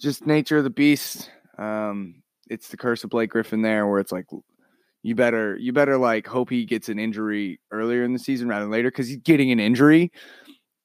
just 0.00 0.26
nature 0.26 0.58
of 0.58 0.64
the 0.64 0.70
beast. 0.70 1.30
Um, 1.56 2.22
it's 2.50 2.68
the 2.68 2.76
curse 2.76 3.04
of 3.04 3.10
Blake 3.10 3.30
Griffin 3.30 3.62
there, 3.62 3.86
where 3.86 4.00
it's 4.00 4.12
like 4.12 4.26
you 5.04 5.14
better 5.14 5.56
you 5.58 5.72
better 5.72 5.98
like 5.98 6.26
hope 6.26 6.50
he 6.50 6.66
gets 6.66 6.90
an 6.90 6.98
injury 6.98 7.60
earlier 7.72 8.04
in 8.04 8.14
the 8.14 8.20
season 8.20 8.48
rather 8.48 8.64
than 8.64 8.72
later 8.72 8.90
because 8.90 9.08
he's 9.08 9.18
getting 9.18 9.52
an 9.52 9.60
injury 9.60 10.10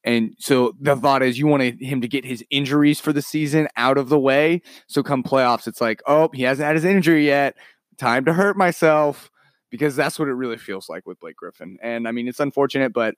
And 0.03 0.35
so 0.39 0.73
the 0.79 0.95
thought 0.95 1.21
is 1.23 1.37
you 1.37 1.47
wanted 1.47 1.81
him 1.81 2.01
to 2.01 2.07
get 2.07 2.25
his 2.25 2.43
injuries 2.49 2.99
for 2.99 3.11
the 3.13 3.21
season 3.21 3.67
out 3.75 3.97
of 3.97 4.09
the 4.09 4.19
way. 4.19 4.61
So 4.87 5.03
come 5.03 5.23
playoffs, 5.23 5.67
it's 5.67 5.81
like, 5.81 6.01
oh, 6.07 6.29
he 6.33 6.43
hasn't 6.43 6.65
had 6.65 6.75
his 6.75 6.85
injury 6.85 7.25
yet. 7.27 7.55
Time 7.97 8.25
to 8.25 8.33
hurt 8.33 8.57
myself 8.57 9.29
because 9.69 9.95
that's 9.95 10.17
what 10.19 10.29
it 10.29 10.33
really 10.33 10.57
feels 10.57 10.89
like 10.89 11.05
with 11.05 11.19
Blake 11.19 11.35
Griffin. 11.35 11.77
And 11.83 12.07
I 12.07 12.11
mean, 12.13 12.27
it's 12.29 12.39
unfortunate, 12.39 12.93
but 12.93 13.15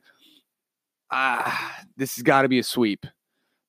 ah, 1.12 1.84
this 1.98 2.16
has 2.16 2.24
got 2.24 2.44
to 2.44 2.50
be 2.50 2.60
a 2.60 2.64
sweep. 2.64 3.06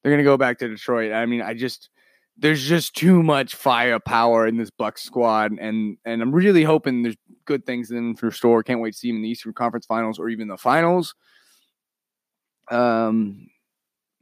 They're 0.03 0.13
going 0.13 0.19
to 0.19 0.25
go 0.25 0.37
back 0.37 0.59
to 0.61 0.69
Detroit. 0.69 1.13
I 1.13 1.27
mean, 1.27 1.43
I 1.43 1.55
just 1.55 1.91
there's 2.37 2.67
just 2.67 2.95
too 2.97 3.23
much 3.23 3.55
firepower 3.55 4.47
in 4.47 4.57
this 4.57 4.71
Bucks 4.71 5.03
squad, 5.03 5.53
and 5.53 5.97
and 6.05 6.23
I'm 6.23 6.33
really 6.33 6.65
hoping 6.65 7.03
there's 7.03 7.17
good 7.45 7.67
things 7.67 7.91
in 7.91 8.17
for 8.17 8.31
store. 8.31 8.63
Can't 8.63 8.81
wait 8.81 8.93
to 8.93 8.99
see 8.99 9.11
him 9.11 9.17
in 9.17 9.23
the 9.23 9.29
Eastern 9.29 9.53
Conference 9.53 9.87
Finals 9.87 10.19
or 10.19 10.29
even 10.29 10.49
the 10.49 10.57
finals. 10.57 11.15
Um, 12.71 13.49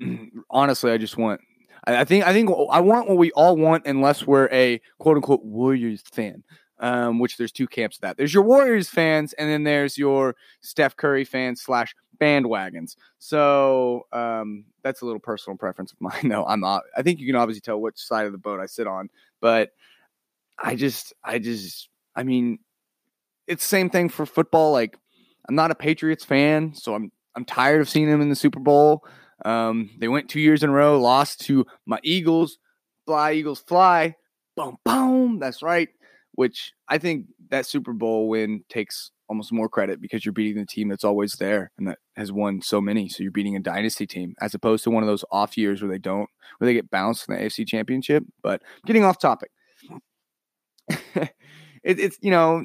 honestly, 0.51 0.91
I 0.91 0.99
just 0.99 1.17
want. 1.17 1.41
I, 1.85 1.99
I 1.99 2.05
think 2.05 2.27
I 2.27 2.33
think 2.33 2.51
I 2.71 2.81
want 2.81 3.09
what 3.09 3.19
we 3.19 3.31
all 3.33 3.57
want, 3.57 3.87
unless 3.87 4.27
we're 4.27 4.49
a 4.51 4.81
quote 4.99 5.17
unquote 5.17 5.45
Warriors 5.45 6.03
fan. 6.13 6.43
Um, 6.83 7.19
which 7.19 7.37
there's 7.37 7.53
two 7.53 7.67
camps 7.67 7.99
of 7.99 8.01
that. 8.01 8.17
There's 8.17 8.33
your 8.33 8.43
Warriors 8.43 8.89
fans, 8.89 9.35
and 9.35 9.51
then 9.51 9.65
there's 9.65 9.99
your 9.99 10.35
Steph 10.63 10.97
Curry 10.97 11.27
fans 11.27 11.61
slash 11.61 11.95
bandwagons. 12.21 12.97
So 13.19 14.07
um, 14.13 14.65
that's 14.83 15.03
a 15.03 15.07
little 15.07 15.21
personal 15.21 15.57
preference 15.57 15.93
of 15.93 16.01
mine, 16.01 16.29
though. 16.29 16.45
I'm 16.45 16.61
not. 16.61 16.83
I 16.97 17.03
think 17.03 17.21
you 17.21 17.27
can 17.27 17.37
obviously 17.37 17.61
tell 17.61 17.81
which 17.81 17.99
side 17.99 18.27
of 18.27 18.33
the 18.33 18.39
boat 18.39 18.61
I 18.61 18.67
sit 18.67 18.87
on, 18.87 19.09
but 19.41 19.71
I 20.59 20.77
just, 20.77 21.13
I 21.25 21.39
just, 21.39 21.89
I 22.15 22.23
mean, 22.23 22.59
it's 23.47 23.65
the 23.65 23.69
same 23.69 23.91
thing 23.91 24.09
for 24.09 24.27
football. 24.27 24.73
Like, 24.73 24.97
I'm 25.49 25.55
not 25.55 25.71
a 25.71 25.75
Patriots 25.75 26.25
fan, 26.25 26.75
so 26.75 26.95
I'm 26.95 27.11
I'm 27.35 27.45
tired 27.45 27.81
of 27.81 27.89
seeing 27.89 28.09
them 28.09 28.21
in 28.21 28.29
the 28.29 28.37
Super 28.37 28.61
Bowl. 28.61 29.05
Um, 29.45 29.91
they 29.99 30.09
went 30.09 30.29
two 30.29 30.41
years 30.41 30.63
in 30.63 30.71
a 30.71 30.73
row, 30.73 31.01
lost 31.01 31.41
to 31.47 31.67
my 31.87 31.99
Eagles. 32.03 32.59
Fly, 33.07 33.33
Eagles, 33.33 33.61
fly. 33.61 34.15
Boom, 34.57 34.77
boom. 34.85 35.39
That's 35.39 35.63
right. 35.63 35.89
Which 36.41 36.73
I 36.89 36.97
think 36.97 37.27
that 37.51 37.67
Super 37.67 37.93
Bowl 37.93 38.31
win 38.31 38.65
takes 38.71 39.11
almost 39.29 39.53
more 39.53 39.69
credit 39.69 40.01
because 40.01 40.25
you're 40.25 40.33
beating 40.33 40.57
the 40.57 40.65
team 40.65 40.89
that's 40.89 41.05
always 41.05 41.35
there 41.35 41.71
and 41.77 41.87
that 41.87 41.99
has 42.17 42.33
won 42.33 42.63
so 42.63 42.81
many. 42.81 43.11
So 43.11 43.23
you're 43.23 43.31
beating 43.31 43.57
a 43.57 43.61
dynasty 43.61 44.07
team 44.07 44.35
as 44.41 44.55
opposed 44.55 44.83
to 44.85 44.91
one 44.91 45.03
of 45.03 45.07
those 45.07 45.23
off 45.31 45.59
years 45.59 45.83
where 45.83 45.91
they 45.91 45.99
don't, 45.99 46.31
where 46.57 46.67
they 46.67 46.73
get 46.73 46.91
bounced 46.91 47.29
in 47.29 47.35
the 47.35 47.43
AFC 47.43 47.69
Championship. 47.69 48.25
But 48.43 48.63
getting 48.87 49.05
off 49.05 49.19
topic, 49.19 49.51
it, 50.89 51.31
it's 51.85 52.17
you 52.23 52.31
know 52.31 52.65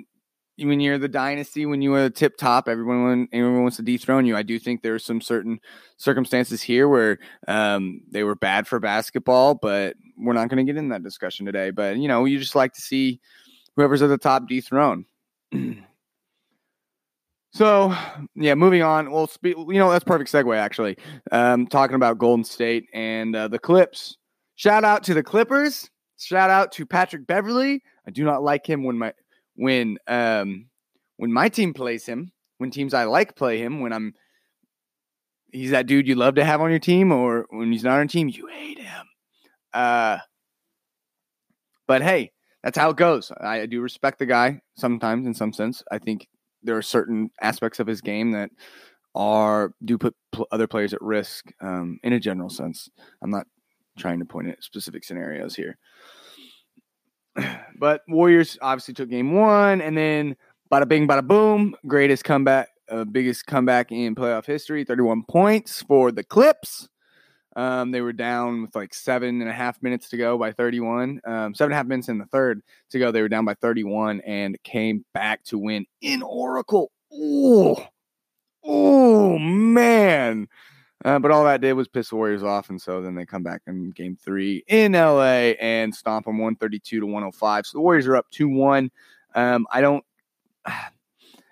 when 0.57 0.79
you're 0.79 0.97
the 0.97 1.09
dynasty, 1.09 1.65
when 1.65 1.81
you 1.81 1.93
are 1.95 2.03
the 2.03 2.09
tip 2.09 2.37
top, 2.37 2.69
everyone 2.69 3.27
everyone 3.33 3.63
wants 3.63 3.75
to 3.75 3.83
dethrone 3.83 4.25
you. 4.25 4.37
I 4.37 4.43
do 4.43 4.57
think 4.57 4.83
there 4.83 4.95
are 4.95 4.99
some 4.99 5.19
certain 5.19 5.59
circumstances 5.97 6.61
here 6.61 6.87
where 6.87 7.19
um, 7.49 8.03
they 8.09 8.23
were 8.23 8.35
bad 8.35 8.69
for 8.69 8.79
basketball, 8.79 9.55
but 9.55 9.97
we're 10.17 10.31
not 10.31 10.47
going 10.47 10.65
to 10.65 10.71
get 10.71 10.79
in 10.79 10.87
that 10.89 11.03
discussion 11.03 11.45
today. 11.45 11.71
But 11.71 11.97
you 11.97 12.07
know, 12.07 12.23
you 12.23 12.39
just 12.39 12.55
like 12.55 12.71
to 12.75 12.81
see 12.81 13.19
whoever's 13.75 14.01
at 14.01 14.07
the 14.07 14.17
top 14.17 14.47
dethrone. 14.47 15.05
so 17.53 17.95
yeah, 18.35 18.55
moving 18.55 18.81
on. 18.83 19.11
Well, 19.11 19.27
spe- 19.27 19.45
you 19.45 19.75
know 19.75 19.91
that's 19.91 20.03
perfect 20.03 20.31
segue 20.31 20.57
actually. 20.57 20.97
Um, 21.31 21.67
talking 21.67 21.95
about 21.95 22.17
Golden 22.17 22.43
State 22.43 22.87
and 22.93 23.35
uh, 23.35 23.47
the 23.47 23.59
Clips. 23.59 24.17
Shout 24.55 24.83
out 24.83 25.03
to 25.03 25.13
the 25.13 25.23
Clippers. 25.23 25.89
Shout 26.17 26.49
out 26.49 26.71
to 26.73 26.85
Patrick 26.85 27.27
Beverley. 27.27 27.83
I 28.07 28.11
do 28.11 28.23
not 28.23 28.43
like 28.43 28.65
him 28.65 28.83
when 28.83 28.97
my 28.97 29.13
when 29.55 29.97
um 30.07 30.67
when 31.17 31.31
my 31.31 31.49
team 31.49 31.73
plays 31.73 32.05
him, 32.05 32.31
when 32.57 32.71
teams 32.71 32.93
I 32.93 33.05
like 33.05 33.35
play 33.35 33.57
him, 33.57 33.81
when 33.81 33.93
I'm 33.93 34.13
he's 35.51 35.71
that 35.71 35.87
dude 35.87 36.07
you 36.07 36.15
love 36.15 36.35
to 36.35 36.45
have 36.45 36.61
on 36.61 36.69
your 36.69 36.79
team, 36.79 37.11
or 37.11 37.45
when 37.49 37.71
he's 37.71 37.83
not 37.83 37.93
on 37.93 37.99
your 37.99 38.07
team, 38.07 38.29
you 38.29 38.47
hate 38.47 38.79
him. 38.79 39.05
Uh 39.73 40.19
but 41.87 42.01
hey, 42.01 42.31
that's 42.65 42.79
how 42.79 42.89
it 42.89 42.97
goes. 42.97 43.31
I, 43.39 43.67
do 43.67 43.79
respect 43.79 44.17
the 44.17 44.25
guy 44.25 44.59
sometimes 44.75 45.27
in 45.27 45.35
some 45.35 45.53
sense. 45.53 45.83
I 45.91 45.99
think 45.99 46.27
there 46.63 46.75
are 46.75 46.81
certain 46.81 47.29
aspects 47.39 47.79
of 47.79 47.85
his 47.85 48.01
game 48.01 48.31
that 48.31 48.49
are 49.13 49.71
do 49.85 49.99
put 49.99 50.15
pl- 50.31 50.47
other 50.51 50.65
players 50.65 50.91
at 50.91 51.01
risk 51.01 51.45
um, 51.61 51.99
in 52.03 52.11
a 52.13 52.19
general 52.19 52.49
sense. 52.49 52.89
I'm 53.21 53.29
not 53.29 53.45
trying 53.99 54.17
to 54.17 54.25
point 54.25 54.47
at 54.47 54.63
specific 54.63 55.03
scenarios 55.03 55.55
here. 55.55 55.77
but 57.77 58.01
Warriors 58.07 58.57
obviously 58.63 58.95
took 58.95 59.09
game 59.09 59.33
one, 59.33 59.79
and 59.79 59.95
then 59.95 60.35
bada 60.73 60.87
bing, 60.87 61.07
bada 61.07 61.25
boom, 61.25 61.75
greatest 61.85 62.23
comeback, 62.23 62.69
uh, 62.89 63.03
biggest 63.03 63.45
comeback 63.45 63.91
in 63.91 64.15
playoff 64.15 64.47
history, 64.47 64.83
31 64.83 65.21
points 65.29 65.83
for 65.83 66.11
the 66.11 66.23
Clips. 66.23 66.89
Um, 67.55 67.91
they 67.91 68.01
were 68.01 68.13
down 68.13 68.63
with 68.63 68.75
like 68.75 68.93
seven 68.93 69.41
and 69.41 69.49
a 69.49 69.53
half 69.53 69.81
minutes 69.81 70.09
to 70.09 70.17
go 70.17 70.37
by 70.37 70.51
31. 70.51 71.21
Um, 71.25 71.53
seven 71.53 71.71
and 71.71 71.73
a 71.73 71.77
half 71.77 71.85
minutes 71.85 72.09
in 72.09 72.17
the 72.17 72.25
third 72.25 72.61
to 72.89 72.99
go. 72.99 73.11
They 73.11 73.21
were 73.21 73.29
down 73.29 73.45
by 73.45 73.53
31 73.53 74.21
and 74.21 74.61
came 74.63 75.05
back 75.13 75.43
to 75.45 75.57
win 75.57 75.85
in 76.01 76.21
Oracle. 76.21 76.91
Oh, 77.13 77.87
oh 78.63 79.39
man. 79.39 80.47
Uh, 81.05 81.19
but 81.19 81.31
all 81.31 81.45
that 81.45 81.61
did 81.61 81.73
was 81.73 81.87
piss 81.87 82.09
the 82.09 82.15
Warriors 82.15 82.41
off, 82.41 82.69
and 82.69 82.81
so 82.81 82.99
then 82.99 83.13
they 83.13 83.27
come 83.27 83.43
back 83.43 83.61
in 83.67 83.91
Game 83.91 84.17
Three 84.19 84.63
in 84.67 84.93
LA 84.93 85.53
and 85.61 85.93
stomp 85.93 86.25
them 86.25 86.39
one 86.39 86.55
thirty 86.55 86.79
two 86.79 86.99
to 86.99 87.05
105. 87.05 87.67
So 87.67 87.77
the 87.77 87.81
Warriors 87.81 88.07
are 88.07 88.15
up 88.15 88.25
two 88.31 88.49
one. 88.49 88.89
Um, 89.35 89.67
I 89.71 89.81
don't. 89.81 90.03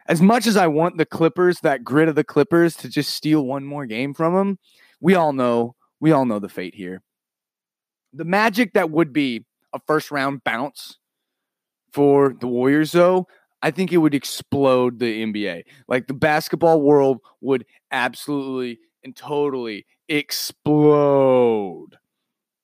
As 0.06 0.22
much 0.22 0.48
as 0.48 0.58
I 0.58 0.68
want 0.68 0.98
the 0.98 1.06
Clippers, 1.06 1.62
that 1.62 1.86
grit 1.86 2.10
of 2.10 2.16
the 2.16 2.26
Clippers, 2.26 2.76
to 2.78 2.90
just 2.90 3.16
steal 3.16 3.46
one 3.46 3.64
more 3.64 3.86
game 3.86 4.14
from 4.14 4.34
them, 4.34 4.60
we 5.00 5.16
all 5.16 5.32
know 5.32 5.76
we 6.04 6.12
all 6.12 6.26
know 6.26 6.38
the 6.38 6.50
fate 6.50 6.76
here. 6.76 7.02
The 8.12 8.26
magic 8.26 8.74
that 8.74 8.92
would 8.92 9.14
be 9.14 9.46
a 9.72 9.80
first 9.88 10.12
round 10.12 10.44
bounce 10.44 10.98
for 11.94 12.36
the 12.38 12.46
Warriors, 12.46 12.92
though, 12.92 13.26
I 13.62 13.72
think 13.72 13.94
it 13.94 13.98
would 14.00 14.14
explode 14.14 15.00
the 15.00 15.24
NBA. 15.24 15.64
Like 15.88 16.08
the 16.08 16.14
basketball 16.14 16.82
world 16.82 17.22
would 17.40 17.66
absolutely 17.90 18.80
and 19.06 19.16
totally 19.16 19.86
explode. 20.10 21.92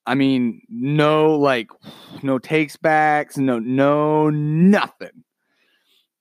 I 0.06 0.16
mean, 0.16 0.62
no 0.68 1.38
like 1.38 1.72
no 2.22 2.40
takes 2.40 2.76
backs, 2.76 3.38
no 3.38 3.58
no 3.58 4.30
nothing. 4.30 5.24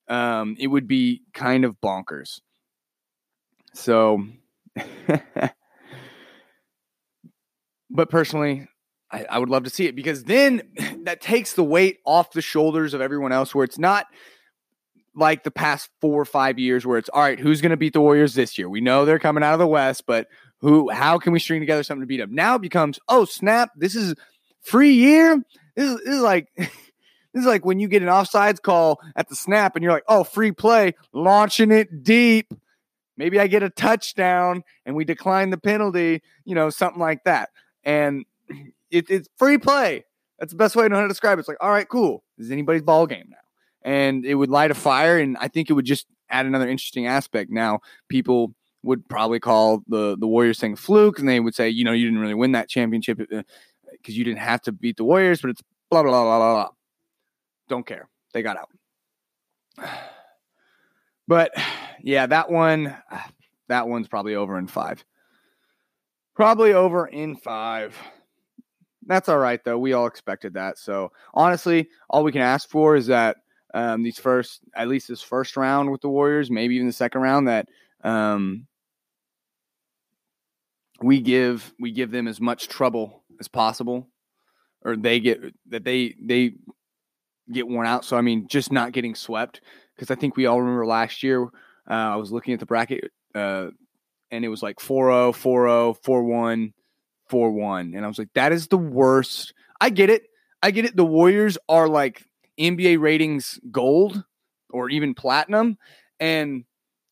Um, 0.07 0.55
it 0.61 0.69
would 0.69 0.87
be 0.87 1.23
kind 1.35 1.65
of 1.65 1.81
bonkers. 1.81 2.41
So 3.75 4.25
but 7.99 8.11
personally, 8.11 8.64
I, 9.11 9.25
I, 9.28 9.38
would 9.40 9.49
love 9.49 9.64
to 9.64 9.71
see 9.71 9.87
it 9.87 9.97
because 9.97 10.23
then 10.23 10.62
that 11.02 11.21
takes 11.21 11.55
the 11.55 11.64
weight 11.64 11.99
off 12.07 12.31
the 12.31 12.40
shoulders 12.40 12.95
of 12.95 13.00
everyone 13.00 13.33
else 13.33 13.52
where 13.52 13.64
it's 13.64 13.76
not 13.76 14.07
like 15.17 15.43
the 15.43 15.50
past 15.50 15.90
four 16.00 16.21
or 16.21 16.25
five 16.25 16.61
years 16.61 16.87
where 16.87 16.97
it's 16.97 17.09
all 17.09 17.21
right, 17.21 17.40
who's 17.40 17.61
going 17.61 17.71
to 17.71 17.76
beat 17.76 17.95
the 17.95 18.00
Warriors 18.00 18.35
this 18.35 18.57
year? 18.57 18.69
We 18.69 18.81
know 18.81 19.05
they're 19.05 19.19
coming 19.19 19.43
out 19.43 19.55
of 19.55 19.59
the 19.59 19.67
West, 19.67 20.05
but 20.07 20.28
who? 20.61 20.90
How 20.90 21.19
can 21.19 21.33
we 21.33 21.40
string 21.40 21.61
together 21.61 21.83
something 21.83 22.02
to 22.02 22.07
beat 22.07 22.19
them? 22.19 22.37
Now 22.37 22.55
it 22.55 22.62
becomes 22.62 23.00
oh 23.09 23.25
snap, 23.25 23.71
this 23.75 23.97
is 23.97 24.14
free 24.62 24.93
year. 24.93 25.43
This 25.75 25.90
is, 25.90 25.97
this 25.97 26.14
is 26.14 26.21
like 26.21 26.47
this 26.57 26.71
is 27.35 27.47
like 27.47 27.64
when 27.64 27.81
you 27.81 27.88
get 27.88 28.02
an 28.02 28.09
offsides 28.09 28.62
call 28.62 29.00
at 29.17 29.28
the 29.28 29.35
snap 29.35 29.75
and 29.75 29.83
you're 29.83 29.93
like 29.93 30.05
oh 30.07 30.23
free 30.23 30.52
play, 30.52 30.95
launching 31.12 31.73
it 31.73 32.05
deep. 32.05 32.55
Maybe 33.17 33.40
I 33.40 33.49
get 33.49 33.64
a 33.64 33.71
touchdown 33.71 34.62
and 34.87 34.95
we 34.95 35.05
decline 35.05 35.50
the 35.50 35.59
penalty, 35.59 36.23
you 36.45 36.55
know, 36.55 36.71
something 36.71 37.00
like 37.00 37.25
that. 37.25 37.49
And 37.85 38.25
it, 38.91 39.11
it's 39.11 39.29
free 39.37 39.59
play. 39.59 40.05
That's 40.39 40.53
the 40.53 40.59
best 40.59 40.77
way 40.77 40.85
to 40.85 40.89
know 40.89 40.97
how 40.97 41.03
to 41.03 41.09
describe 41.09 41.39
it. 41.39 41.41
It's 41.41 41.49
like, 41.49 41.59
all 41.61 41.71
right, 41.71 41.89
cool. 41.89 42.23
This 42.37 42.47
is 42.47 42.53
anybody's 42.53 42.83
ball 42.83 43.07
game 43.07 43.27
now 43.29 43.37
and 43.83 44.25
it 44.25 44.35
would 44.35 44.51
light 44.51 44.71
a 44.71 44.75
fire. 44.75 45.19
And 45.19 45.37
I 45.41 45.49
think 45.49 45.71
it 45.71 45.73
would 45.73 45.85
just 45.85 46.07
add 46.31 46.47
another 46.47 46.69
interesting 46.69 47.07
aspect. 47.07 47.51
Now, 47.51 47.81
people 48.09 48.55
would 48.83 49.09
probably 49.09 49.41
call 49.41 49.83
the 49.89 50.17
the 50.17 50.27
Warriors 50.27 50.59
thing 50.59 50.77
fluke, 50.77 51.19
and 51.19 51.29
they 51.29 51.41
would 51.41 51.55
say, 51.55 51.69
you 51.69 51.85
know, 51.85 51.93
you 51.93 52.05
didn't 52.07 52.21
really 52.21 52.35
win 52.35 52.53
that 52.53 52.69
championship 52.69 53.19
because 53.19 53.39
uh, 53.39 54.13
you 54.13 54.25
didn't 54.25 54.41
have 54.41 54.61
to 54.63 54.73
beat 54.73 54.97
the 54.97 55.05
Warriors, 55.05 55.41
but 55.41 55.51
it's 55.51 55.63
blah 55.91 56.03
blah 56.03 56.11
blah 56.11 56.25
blah 56.25 56.53
blah. 56.55 56.69
Don't 57.69 57.87
care. 57.87 58.09
They 58.33 58.43
got 58.43 58.57
out. 58.57 58.71
But 61.27 61.53
yeah, 62.03 62.27
that 62.27 62.51
one, 62.51 62.97
that 63.69 63.87
one's 63.87 64.09
probably 64.09 64.35
over 64.35 64.59
in 64.59 64.67
five. 64.67 65.05
Probably 66.38 66.73
over 66.73 67.09
in 67.09 67.35
five. 67.35 67.97
That's 69.04 69.28
all 69.28 69.38
right 69.38 69.61
though. 69.64 69.76
We 69.76 69.92
all 69.92 70.07
expected 70.07 70.54
that. 70.54 70.78
So 70.78 71.11
honestly, 71.35 71.88
all 72.09 72.23
we 72.23 72.30
can 72.30 72.42
ask 72.42 72.68
for 72.71 72.95
is 72.95 73.09
that 73.09 73.38
um, 73.75 74.04
these 74.04 74.21
first, 74.21 74.61
at 74.76 74.87
least 74.87 75.09
this 75.09 75.21
first 75.21 75.57
round 75.57 75.90
with 75.90 76.00
the 76.00 76.09
Warriors, 76.09 76.49
maybe 76.49 76.76
even 76.76 76.87
the 76.87 76.92
second 76.92 77.23
round, 77.23 77.49
that 77.49 77.68
um, 78.04 78.68
we 81.02 81.21
give 81.21 81.75
we 81.80 81.90
give 81.90 82.12
them 82.12 82.28
as 82.28 82.40
much 82.40 82.68
trouble 82.68 83.25
as 83.40 83.49
possible, 83.49 84.07
or 84.83 84.95
they 84.95 85.18
get 85.18 85.40
that 85.71 85.83
they 85.83 86.14
they 86.23 86.52
get 87.50 87.66
worn 87.66 87.88
out. 87.88 88.04
So 88.04 88.16
I 88.16 88.21
mean, 88.21 88.47
just 88.47 88.71
not 88.71 88.92
getting 88.92 89.16
swept 89.16 89.61
because 89.97 90.09
I 90.09 90.14
think 90.14 90.37
we 90.37 90.47
all 90.47 90.61
remember 90.61 90.87
last 90.87 91.25
year. 91.25 91.42
Uh, 91.42 91.49
I 91.90 92.14
was 92.14 92.30
looking 92.30 92.54
at 92.54 92.61
the 92.61 92.66
bracket. 92.66 93.11
Uh, 93.35 93.71
and 94.31 94.45
it 94.45 94.49
was 94.49 94.63
like 94.63 94.77
4-0, 94.77 95.33
4-0, 95.35 95.97
4-1, 96.03 96.73
4-1. 97.31 97.97
And 97.97 98.05
I 98.05 98.09
was 98.09 98.19
like, 98.19 98.33
that 98.35 98.53
is 98.53 98.69
the 98.69 98.79
worst. 98.79 99.55
I 99.81 99.91
get 99.91 100.11
it. 100.11 100.25
I 100.63 100.71
get 100.71 100.85
it. 100.85 100.97
The 100.97 101.05
Warriors 101.05 101.59
are 101.69 101.89
like 101.89 102.25
NBA 102.59 103.01
ratings 103.01 103.61
gold 103.71 104.23
or 104.71 104.91
even 104.91 105.15
platinum. 105.15 105.79
And 106.21 106.65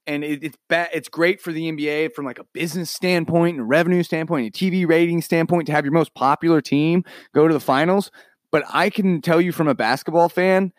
and 0.06 0.22
it, 0.22 0.44
it's 0.44 0.56
bad. 0.68 0.90
It's 0.92 1.08
great 1.08 1.40
for 1.40 1.52
the 1.52 1.70
NBA 1.70 2.14
from 2.14 2.24
like 2.24 2.38
a 2.38 2.44
business 2.52 2.90
standpoint 2.90 3.58
and 3.58 3.68
revenue 3.68 4.02
standpoint, 4.02 4.44
and 4.46 4.54
TV 4.54 4.88
rating 4.88 5.20
standpoint 5.20 5.66
to 5.66 5.72
have 5.72 5.84
your 5.84 5.92
most 5.92 6.14
popular 6.14 6.60
team 6.60 7.04
go 7.34 7.48
to 7.48 7.54
the 7.54 7.60
finals. 7.60 8.10
But 8.52 8.64
I 8.72 8.90
can 8.90 9.20
tell 9.20 9.40
you 9.40 9.52
from 9.52 9.68
a 9.68 9.74
basketball 9.74 10.28
fan, 10.28 10.72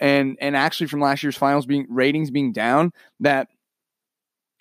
and 0.00 0.36
and 0.40 0.56
actually 0.56 0.88
from 0.88 1.00
last 1.00 1.22
year's 1.22 1.36
finals 1.36 1.66
being 1.66 1.86
ratings 1.88 2.30
being 2.30 2.52
down, 2.52 2.92
that 3.20 3.48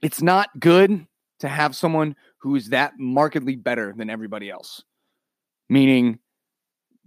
it's 0.01 0.21
not 0.21 0.49
good 0.59 1.07
to 1.43 1.49
have 1.49 1.75
someone 1.75 2.15
who 2.37 2.55
is 2.55 2.69
that 2.69 2.93
markedly 2.97 3.57
better 3.57 3.93
than 3.97 4.09
everybody 4.09 4.49
else. 4.49 4.81
Meaning 5.69 6.19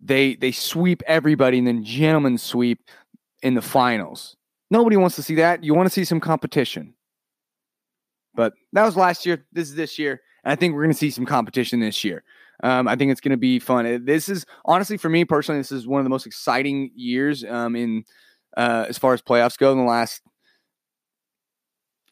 they 0.02 0.35
they 0.35 0.52
sweep 0.52 1.02
everybody 1.07 1.57
and 1.57 1.66
then 1.66 1.83
gentlemen 1.83 2.37
sweep 2.37 2.83
in 3.43 3.55
the 3.55 3.62
finals. 3.62 4.37
Nobody 4.71 4.99
wants 4.99 5.16
to 5.16 5.23
see 5.23 5.37
that. 5.37 5.64
You 5.64 5.75
want 5.75 5.87
to 5.87 5.93
see 5.93 6.05
some 6.05 6.21
competition. 6.21 6.93
But 8.35 8.52
that 8.75 8.85
was 8.85 8.95
last 8.95 9.25
year. 9.25 9.47
This 9.52 9.71
is 9.71 9.75
this 9.75 9.99
year. 9.99 10.21
And 10.45 10.52
I 10.52 10.57
think 10.57 10.75
we're 10.75 10.83
going 10.83 10.93
to 10.93 10.99
see 10.99 11.11
some 11.11 11.25
competition 11.25 11.81
this 11.81 12.05
year. 12.05 12.23
Um, 12.62 12.88
I 12.88 12.95
think 12.95 13.11
it's 13.11 13.23
going 13.23 13.31
to 13.31 13.38
be 13.38 13.59
fun. 13.59 14.05
This 14.05 14.28
is 14.28 14.45
honestly, 14.66 14.99
for 14.99 15.09
me 15.09 15.25
personally, 15.25 15.61
this 15.61 15.73
is 15.73 15.87
one 15.87 16.00
of 16.00 16.05
the 16.05 16.11
most 16.11 16.26
exciting 16.26 16.90
years 16.95 17.43
um, 17.43 17.75
in 17.75 18.05
uh, 18.55 18.85
as 18.87 18.99
far 18.99 19.14
as 19.14 19.23
playoffs 19.23 19.57
go 19.57 19.73
in 19.73 19.78
the 19.78 19.85
last 19.85 20.21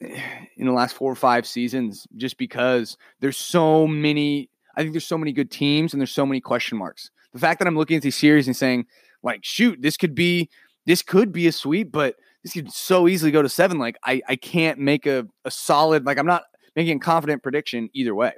in 0.57 0.67
the 0.67 0.73
last 0.73 0.95
four 0.95 1.11
or 1.11 1.17
five 1.17 1.47
seasons. 1.47 2.07
Just 2.17 2.39
because 2.39 2.97
there's 3.21 3.37
so 3.37 3.87
many, 3.87 4.51
I 4.77 4.83
think 4.83 4.93
there's 4.93 5.07
so 5.07 5.19
many 5.19 5.33
good 5.33 5.51
teams 5.51 5.93
and 5.93 6.01
there's 6.01 6.13
so 6.13 6.27
many 6.27 6.41
question 6.41 6.79
marks. 6.79 7.11
The 7.33 7.41
fact 7.41 7.59
that 7.59 7.69
I'm 7.69 7.77
looking 7.77 7.97
at 7.97 8.03
these 8.03 8.17
series 8.17 8.47
and 8.47 8.57
saying, 8.57 8.87
like, 9.23 9.41
shoot, 9.43 9.81
this 9.83 9.97
could 9.97 10.15
be 10.15 10.51
this 10.87 11.03
could 11.03 11.33
be 11.33 11.47
a 11.47 11.53
sweep, 11.53 11.91
but 11.91 12.17
this 12.43 12.53
could 12.53 12.71
so 12.71 13.09
easily 13.09 13.33
go 13.33 13.43
to 13.43 13.49
seven. 13.49 13.79
Like 13.79 13.97
I, 14.05 14.21
I 14.29 14.37
can't 14.37 14.79
make 14.79 15.07
a, 15.07 15.27
a 15.45 15.51
solid, 15.51 16.05
like 16.05 16.19
I'm 16.19 16.27
not 16.27 16.43
making 16.77 16.99
a 16.99 17.01
confident 17.01 17.43
prediction 17.43 17.89
either 17.95 18.15
way. 18.15 18.33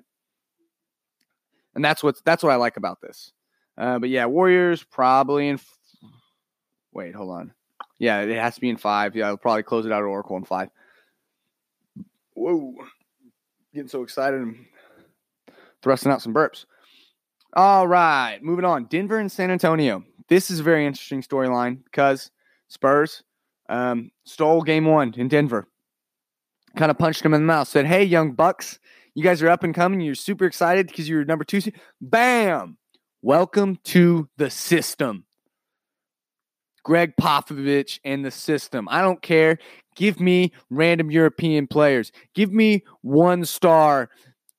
And 1.75 1.85
that's 1.85 2.03
what 2.03 2.17
that's 2.25 2.43
what 2.43 2.53
I 2.53 2.57
like 2.57 2.77
about 2.77 3.01
this. 3.03 3.33
Uh, 3.77 3.99
but 3.99 4.09
yeah, 4.09 4.25
Warriors 4.27 4.83
probably 4.83 5.49
in. 5.49 5.61
Wait, 6.93 7.15
hold 7.15 7.31
on. 7.31 7.53
Yeah, 7.99 8.21
it 8.21 8.39
has 8.39 8.55
to 8.55 8.61
be 8.61 8.71
in 8.71 8.77
five. 8.79 9.15
Yeah, 9.15 9.27
I'll 9.27 9.37
probably 9.37 9.63
close 9.63 9.85
it 9.85 9.93
out 9.93 10.03
at 10.03 10.07
Oracle 10.07 10.37
in 10.37 10.45
five. 10.45 10.71
Whoa, 12.37 12.75
getting 13.73 13.88
so 13.88 14.02
excited 14.02 14.43
and 14.43 14.66
thrusting 15.83 16.12
out 16.12 16.21
some 16.21 16.35
burps. 16.35 16.66
All 17.55 17.88
right, 17.88 18.38
moving 18.43 18.66
on. 18.66 18.85
Denver 18.85 19.19
and 19.19 19.33
San 19.33 19.50
Antonio. 19.50 20.05
This 20.28 20.50
is 20.50 20.61
a 20.61 20.62
very 20.62 20.85
interesting 20.87 21.23
storyline 21.23 21.83
because 21.85 22.31
Spurs 22.69 23.23
um, 23.71 24.11
stole 24.25 24.61
game 24.61 24.85
one 24.85 25.14
in 25.16 25.28
Denver. 25.28 25.66
Kind 26.76 26.90
of 26.90 26.99
punched 26.99 27.25
him 27.25 27.33
in 27.33 27.40
the 27.40 27.47
mouth. 27.47 27.69
Said, 27.69 27.87
"Hey, 27.87 28.05
young 28.05 28.33
bucks, 28.33 28.81
you 29.14 29.25
guys 29.25 29.43
are 29.43 29.49
up 29.49 29.64
and 29.64 29.75
coming. 29.75 30.02
You're 30.02 30.14
super 30.14 30.45
excited 30.45 30.88
because 30.88 31.09
you're 31.09 31.25
number 31.25 31.45
two. 31.45 31.62
Bam! 32.02 32.76
Welcome 33.23 33.78
to 33.85 34.28
the 34.37 34.50
system." 34.50 35.25
Gregg 36.85 37.14
Popovich 37.16 37.99
and 38.05 38.25
the 38.25 38.31
system. 38.31 38.87
I 38.90 39.00
don't 39.00 39.23
care. 39.23 39.59
Give 39.97 40.21
me 40.21 40.53
random 40.71 41.11
European 41.11 41.67
players. 41.67 42.12
Give 42.35 42.53
me 42.53 42.85
one 43.03 43.45
star, 43.45 44.11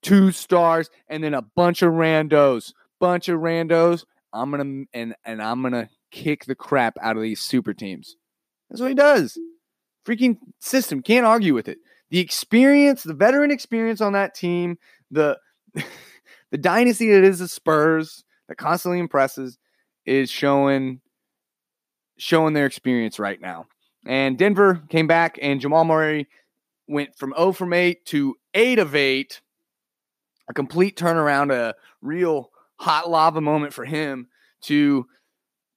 two 0.02 0.32
stars, 0.32 0.90
and 1.08 1.24
then 1.24 1.34
a 1.34 1.44
bunch 1.44 1.82
of 1.82 1.94
randos. 1.94 2.74
Bunch 3.00 3.30
of 3.30 3.40
randos. 3.40 4.04
I'm 4.34 4.52
gonna 4.52 4.86
and 4.94 5.16
and 5.24 5.42
I'm 5.42 5.62
gonna 5.62 5.90
kick 6.12 6.46
the 6.46 6.56
crap 6.56 6.98
out 7.02 7.16
of 7.16 7.22
these 7.22 7.40
super 7.40 7.74
teams. 7.74 8.16
That's 8.70 8.82
what 8.82 8.90
he 8.90 8.96
does. 8.96 9.38
Freaking 10.06 10.38
system. 10.60 11.02
Can't 11.02 11.26
argue 11.26 11.54
with 11.54 11.68
it. 11.68 11.78
The 12.10 12.20
experience, 12.20 13.04
the 13.04 13.14
veteran 13.14 13.52
experience 13.52 14.02
on 14.02 14.14
that 14.14 14.34
team, 14.34 14.78
the 15.12 15.38
the 16.52 16.58
dynasty 16.58 17.12
that 17.12 17.24
is 17.24 17.40
the 17.40 17.48
Spurs 17.48 18.24
that 18.48 18.56
constantly 18.56 19.00
impresses 19.00 19.58
is 20.06 20.32
showing 20.32 21.02
showing 22.18 22.54
their 22.54 22.66
experience 22.66 23.20
right 23.20 23.40
now. 23.40 23.68
And 24.08 24.38
Denver 24.38 24.82
came 24.90 25.06
back 25.06 25.38
and 25.42 25.60
Jamal 25.60 25.84
Murray 25.84 26.28
went 26.88 27.16
from 27.18 27.34
0 27.38 27.52
from 27.52 27.74
8 27.74 28.06
to 28.06 28.36
8 28.54 28.80
of 28.80 28.96
8. 28.96 29.42
A 30.50 30.54
complete 30.54 30.98
turnaround, 30.98 31.52
a 31.52 31.76
real 32.02 32.52
hot 32.78 33.10
lava 33.10 33.42
moment 33.42 33.74
for 33.74 33.84
him 33.84 34.28
to 34.62 35.06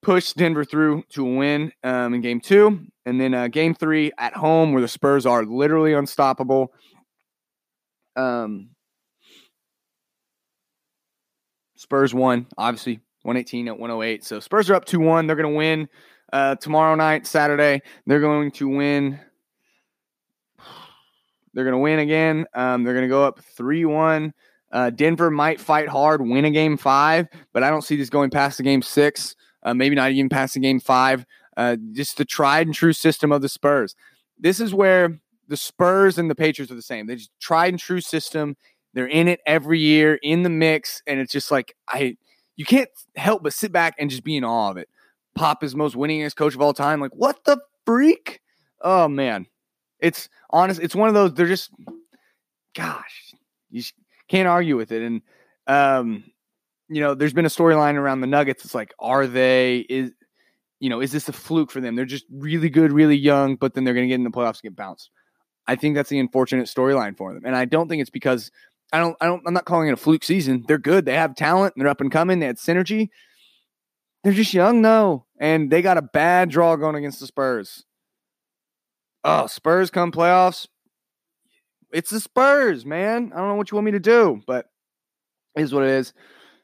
push 0.01 0.31
Denver 0.31 0.63
through 0.63 1.03
to 1.09 1.27
a 1.27 1.35
win 1.35 1.73
um, 1.83 2.13
in 2.13 2.21
game 2.21 2.39
two. 2.39 2.87
And 3.05 3.19
then 3.19 3.33
uh, 3.33 3.47
game 3.49 3.75
three 3.75 4.11
at 4.17 4.33
home, 4.33 4.71
where 4.71 4.81
the 4.81 4.87
Spurs 4.87 5.25
are 5.25 5.43
literally 5.43 5.93
unstoppable. 5.93 6.71
Um, 8.15 8.69
Spurs 11.75 12.13
won, 12.13 12.47
obviously, 12.57 13.01
118 13.23 13.67
at 13.67 13.77
108. 13.77 14.23
So 14.23 14.39
Spurs 14.39 14.69
are 14.69 14.75
up 14.75 14.85
2 14.85 14.99
1. 14.99 15.27
They're 15.27 15.35
going 15.35 15.51
to 15.51 15.57
win 15.57 15.89
uh, 16.31 16.55
tomorrow 16.55 16.95
night, 16.95 17.27
Saturday. 17.27 17.81
They're 18.05 18.19
going 18.19 18.51
to 18.51 18.67
win. 18.67 19.19
They're 21.53 21.65
going 21.65 21.73
to 21.73 21.79
win 21.79 21.99
again. 21.99 22.45
Um, 22.53 22.83
they're 22.83 22.93
going 22.93 23.05
to 23.05 23.09
go 23.09 23.23
up 23.23 23.39
3 23.39 23.85
1. 23.85 24.33
Uh, 24.71 24.89
Denver 24.89 25.29
might 25.29 25.59
fight 25.59 25.89
hard, 25.89 26.21
win 26.21 26.45
a 26.45 26.51
game 26.51 26.77
five, 26.77 27.27
but 27.51 27.61
I 27.61 27.69
don't 27.69 27.81
see 27.81 27.97
this 27.97 28.09
going 28.09 28.29
past 28.29 28.55
the 28.55 28.63
game 28.63 28.81
six 28.81 29.35
uh, 29.63 29.73
maybe 29.73 29.95
not 29.95 30.11
even 30.11 30.29
past 30.29 30.53
the 30.53 30.59
game 30.59 30.79
five. 30.79 31.25
Uh, 31.57 31.75
just 31.91 32.17
the 32.17 32.25
tried 32.25 32.67
and 32.67 32.75
true 32.75 32.93
system 32.93 33.31
of 33.31 33.41
the 33.41 33.49
Spurs. 33.49 33.95
This 34.39 34.59
is 34.59 34.73
where 34.73 35.19
the 35.47 35.57
Spurs 35.57 36.17
and 36.17 36.29
the 36.29 36.35
Patriots 36.35 36.71
are 36.71 36.75
the 36.75 36.81
same. 36.81 37.07
They 37.07 37.15
just 37.15 37.31
tried 37.39 37.73
and 37.73 37.79
true 37.79 38.01
system. 38.01 38.55
They're 38.93 39.07
in 39.07 39.27
it 39.27 39.41
every 39.45 39.79
year, 39.79 40.17
in 40.21 40.43
the 40.43 40.49
mix, 40.49 41.01
and 41.05 41.19
it's 41.19 41.31
just 41.31 41.51
like 41.51 41.75
I, 41.87 42.17
you 42.55 42.65
can't 42.65 42.89
help 43.15 43.43
but 43.43 43.53
sit 43.53 43.71
back 43.71 43.95
and 43.99 44.09
just 44.09 44.23
be 44.23 44.37
in 44.37 44.43
awe 44.43 44.71
of 44.71 44.77
it. 44.77 44.89
Pop 45.35 45.63
is 45.63 45.75
most 45.75 45.95
winningest 45.95 46.35
coach 46.35 46.55
of 46.55 46.61
all 46.61 46.73
time. 46.73 46.99
Like 46.99 47.15
what 47.15 47.43
the 47.45 47.59
freak? 47.85 48.41
Oh 48.81 49.07
man, 49.07 49.47
it's 49.99 50.29
honest. 50.49 50.79
It's 50.81 50.95
one 50.95 51.07
of 51.07 51.15
those. 51.15 51.33
They're 51.33 51.47
just, 51.47 51.71
gosh, 52.75 53.33
you 53.69 53.83
can't 54.27 54.47
argue 54.47 54.77
with 54.77 54.91
it. 54.91 55.01
And 55.01 55.21
um, 55.67 56.23
you 56.89 57.01
know, 57.01 57.13
there's 57.13 57.33
been 57.33 57.45
a 57.45 57.49
storyline 57.49 57.95
around 57.95 58.21
the 58.21 58.27
Nuggets. 58.27 58.65
It's 58.65 58.75
like, 58.75 58.93
are 58.99 59.27
they 59.27 59.79
is 59.89 60.11
you 60.79 60.89
know, 60.89 60.99
is 60.99 61.11
this 61.11 61.29
a 61.29 61.33
fluke 61.33 61.69
for 61.69 61.79
them? 61.79 61.95
They're 61.95 62.05
just 62.05 62.25
really 62.31 62.69
good, 62.69 62.91
really 62.91 63.15
young, 63.15 63.55
but 63.55 63.75
then 63.75 63.83
they're 63.83 63.93
going 63.93 64.05
to 64.05 64.09
get 64.09 64.15
in 64.15 64.23
the 64.23 64.31
playoffs 64.31 64.55
and 64.55 64.63
get 64.63 64.75
bounced. 64.75 65.11
I 65.67 65.75
think 65.75 65.95
that's 65.95 66.09
the 66.09 66.19
unfortunate 66.19 66.65
storyline 66.65 67.15
for 67.15 67.33
them, 67.33 67.43
and 67.45 67.55
I 67.55 67.65
don't 67.65 67.87
think 67.87 68.01
it's 68.01 68.09
because 68.09 68.51
I 68.91 68.99
don't, 68.99 69.15
I 69.21 69.27
don't, 69.27 69.43
I'm 69.45 69.53
not 69.53 69.65
calling 69.65 69.87
it 69.87 69.93
a 69.93 69.97
fluke 69.97 70.23
season. 70.23 70.65
They're 70.67 70.79
good. 70.79 71.05
They 71.05 71.13
have 71.13 71.35
talent. 71.35 71.75
They're 71.77 71.87
up 71.87 72.01
and 72.01 72.11
coming. 72.11 72.39
They 72.39 72.47
had 72.47 72.57
synergy. 72.57 73.09
They're 74.23 74.33
just 74.33 74.53
young, 74.53 74.81
though, 74.81 75.25
and 75.39 75.71
they 75.71 75.81
got 75.81 75.97
a 75.97 76.01
bad 76.01 76.49
draw 76.49 76.75
going 76.75 76.95
against 76.95 77.19
the 77.19 77.27
Spurs. 77.27 77.85
Oh, 79.23 79.47
Spurs 79.47 79.89
come 79.89 80.11
playoffs. 80.11 80.67
It's 81.91 82.11
the 82.11 82.19
Spurs, 82.19 82.85
man. 82.85 83.31
I 83.33 83.37
don't 83.37 83.49
know 83.49 83.55
what 83.55 83.71
you 83.71 83.75
want 83.75 83.85
me 83.85 83.91
to 83.91 83.99
do, 83.99 84.41
but 84.47 84.67
is 85.55 85.73
what 85.73 85.83
it 85.83 85.89
is. 85.89 86.13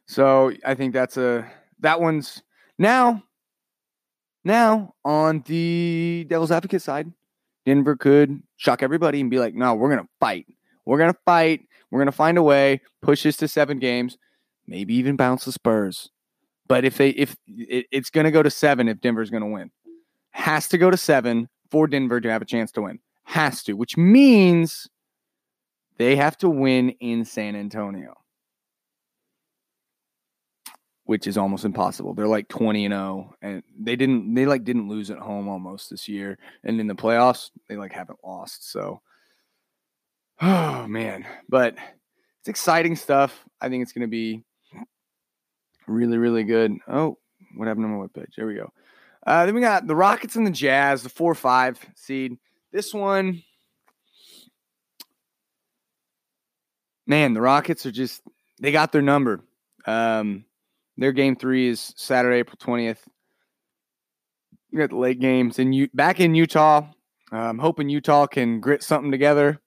So 0.08 0.54
I 0.66 0.76
think 0.76 0.94
that's 0.94 1.18
a 1.18 1.52
that 1.80 2.00
one's 2.00 2.42
now 2.78 3.24
now 4.44 4.96
on 5.04 5.44
the 5.46 6.26
devil's 6.30 6.52
advocate 6.52 6.82
side. 6.82 7.12
Denver 7.66 7.98
could 7.98 8.42
shock 8.56 8.82
everybody 8.82 9.20
and 9.20 9.30
be 9.30 9.40
like, 9.40 9.54
"No, 9.54 9.76
we're 9.76 9.90
gonna 9.90 10.08
fight. 10.20 10.46
We're 10.86 10.98
gonna 10.98 11.18
fight. 11.26 11.68
We're 11.92 12.00
gonna 12.00 12.12
find 12.14 12.38
a 12.38 12.44
way. 12.44 12.82
Push 13.02 13.24
this 13.24 13.36
to 13.38 13.48
seven 13.48 13.80
games, 13.80 14.18
maybe 14.66 14.94
even 14.96 15.18
bounce 15.18 15.44
the 15.44 15.52
Spurs. 15.52 16.10
But 16.68 16.86
if 16.86 16.98
they 16.98 17.10
if 17.10 17.36
it, 17.48 17.88
it's 17.92 18.10
gonna 18.10 18.32
go 18.32 18.44
to 18.44 18.50
seven, 18.50 18.88
if 18.88 19.02
Denver's 19.02 19.30
gonna 19.30 19.50
win, 19.50 19.72
has 20.32 20.68
to 20.70 20.78
go 20.78 20.92
to 20.92 20.98
seven 20.98 21.50
for 21.72 21.88
Denver 21.88 22.22
to 22.22 22.30
have 22.30 22.42
a 22.42 22.46
chance 22.46 22.72
to 22.74 22.82
win. 22.84 23.00
Has 23.24 23.64
to, 23.64 23.74
which 23.74 23.98
means 23.98 24.88
they 25.98 26.16
have 26.16 26.38
to 26.38 26.50
win 26.50 26.92
in 27.00 27.26
San 27.26 27.56
Antonio 27.56 28.16
which 31.08 31.26
is 31.26 31.38
almost 31.38 31.64
impossible. 31.64 32.14
They're 32.14 32.28
like 32.28 32.50
20 32.50 32.86
and 32.86 32.94
0 32.94 33.36
and 33.42 33.64
they 33.80 33.96
didn't 33.96 34.34
they 34.36 34.46
like 34.46 34.66
didn't 34.66 34.90
lose 34.90 35.10
at 35.10 35.18
home 35.18 35.48
almost 35.48 35.90
this 35.90 36.10
year 36.10 36.38
and 36.66 36.82
in 36.82 36.88
the 36.88 36.96
playoffs 36.96 37.50
they 37.68 37.78
like 37.78 37.94
haven't 37.94 38.20
lost. 38.24 38.70
So 38.70 39.02
oh 40.42 40.86
man, 40.88 41.26
but 41.50 41.76
it's 42.40 42.50
exciting 42.50 42.96
stuff. 42.96 43.46
I 43.62 43.70
think 43.70 43.84
it's 43.84 43.94
going 43.94 44.02
to 44.02 44.08
be 44.08 44.44
really 45.88 46.18
really 46.18 46.44
good. 46.44 46.74
Oh, 46.88 47.18
what 47.56 47.68
happened 47.68 47.86
to 47.86 47.90
my 47.90 48.06
webpage? 48.08 48.36
There 48.36 48.48
we 48.48 48.56
go. 48.56 48.72
Uh, 49.26 49.46
then 49.46 49.56
we 49.56 49.62
got 49.62 49.88
the 49.88 49.96
Rockets 49.96 50.36
and 50.36 50.48
the 50.48 50.52
Jazz, 50.52 51.04
the 51.04 51.10
4-5 51.10 51.78
seed. 51.96 52.38
This 52.72 52.94
one 52.94 53.44
man, 57.08 57.34
the 57.34 57.42
Rockets 57.42 57.86
are 57.86 57.92
just 57.92 58.22
they 58.60 58.72
got 58.72 58.92
their 58.92 59.02
number. 59.02 59.42
Um, 59.86 60.46
their 60.98 61.14
game 61.14 61.36
three 61.36 61.68
is 61.70 61.94
Saturday, 61.96 62.40
April 62.40 62.58
twentieth. 62.60 63.08
You 64.70 64.80
got 64.80 64.90
the 64.90 64.98
late 64.98 65.20
games 65.20 65.60
and 65.60 65.74
you 65.74 65.88
back 65.94 66.20
in 66.20 66.36
Utah. 66.36 66.88
I'm 67.32 67.60
hoping 67.60 67.90
Utah 67.90 68.28
can 68.28 68.60
grit 68.60 68.84
something 68.84 69.12
together. 69.12 69.60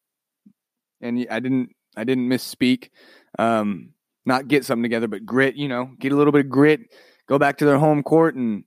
And 1.00 1.26
I 1.30 1.40
didn't 1.40 1.74
I 1.96 2.04
didn't 2.04 2.28
misspeak. 2.28 2.90
Um, 3.38 3.94
not 4.24 4.48
get 4.48 4.64
something 4.64 4.82
together, 4.82 5.08
but 5.08 5.24
grit. 5.24 5.56
You 5.56 5.68
know, 5.68 5.90
get 5.98 6.12
a 6.12 6.16
little 6.16 6.32
bit 6.32 6.46
of 6.46 6.50
grit. 6.50 6.80
Go 7.28 7.38
back 7.38 7.58
to 7.58 7.64
their 7.64 7.78
home 7.78 8.02
court 8.02 8.34
and 8.34 8.64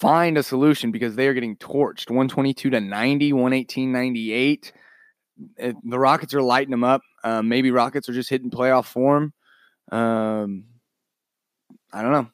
find 0.00 0.38
a 0.38 0.42
solution 0.42 0.90
because 0.90 1.16
they 1.16 1.28
are 1.28 1.34
getting 1.34 1.56
torched. 1.56 2.10
122 2.10 2.70
to 2.70 2.80
90 2.80 3.32
118 3.32 3.92
98 3.92 4.72
the 5.84 5.98
rockets 5.98 6.34
are 6.34 6.42
lighting 6.42 6.72
them 6.72 6.82
up. 6.82 7.00
Um, 7.22 7.48
maybe 7.48 7.70
rockets 7.70 8.08
are 8.08 8.12
just 8.12 8.28
hitting 8.28 8.50
playoff 8.50 8.86
form. 8.86 9.32
Um, 9.92 10.64
i 11.92 12.02
don't 12.02 12.12
know. 12.12 12.28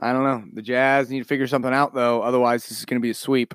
I 0.00 0.12
don't 0.12 0.24
know. 0.24 0.44
The 0.54 0.62
jazz 0.62 1.10
need 1.10 1.20
to 1.20 1.26
figure 1.26 1.46
something 1.46 1.72
out 1.72 1.94
though. 1.94 2.22
Otherwise 2.22 2.66
this 2.68 2.78
is 2.78 2.86
going 2.86 3.00
to 3.00 3.04
be 3.04 3.10
a 3.10 3.14
sweep 3.14 3.54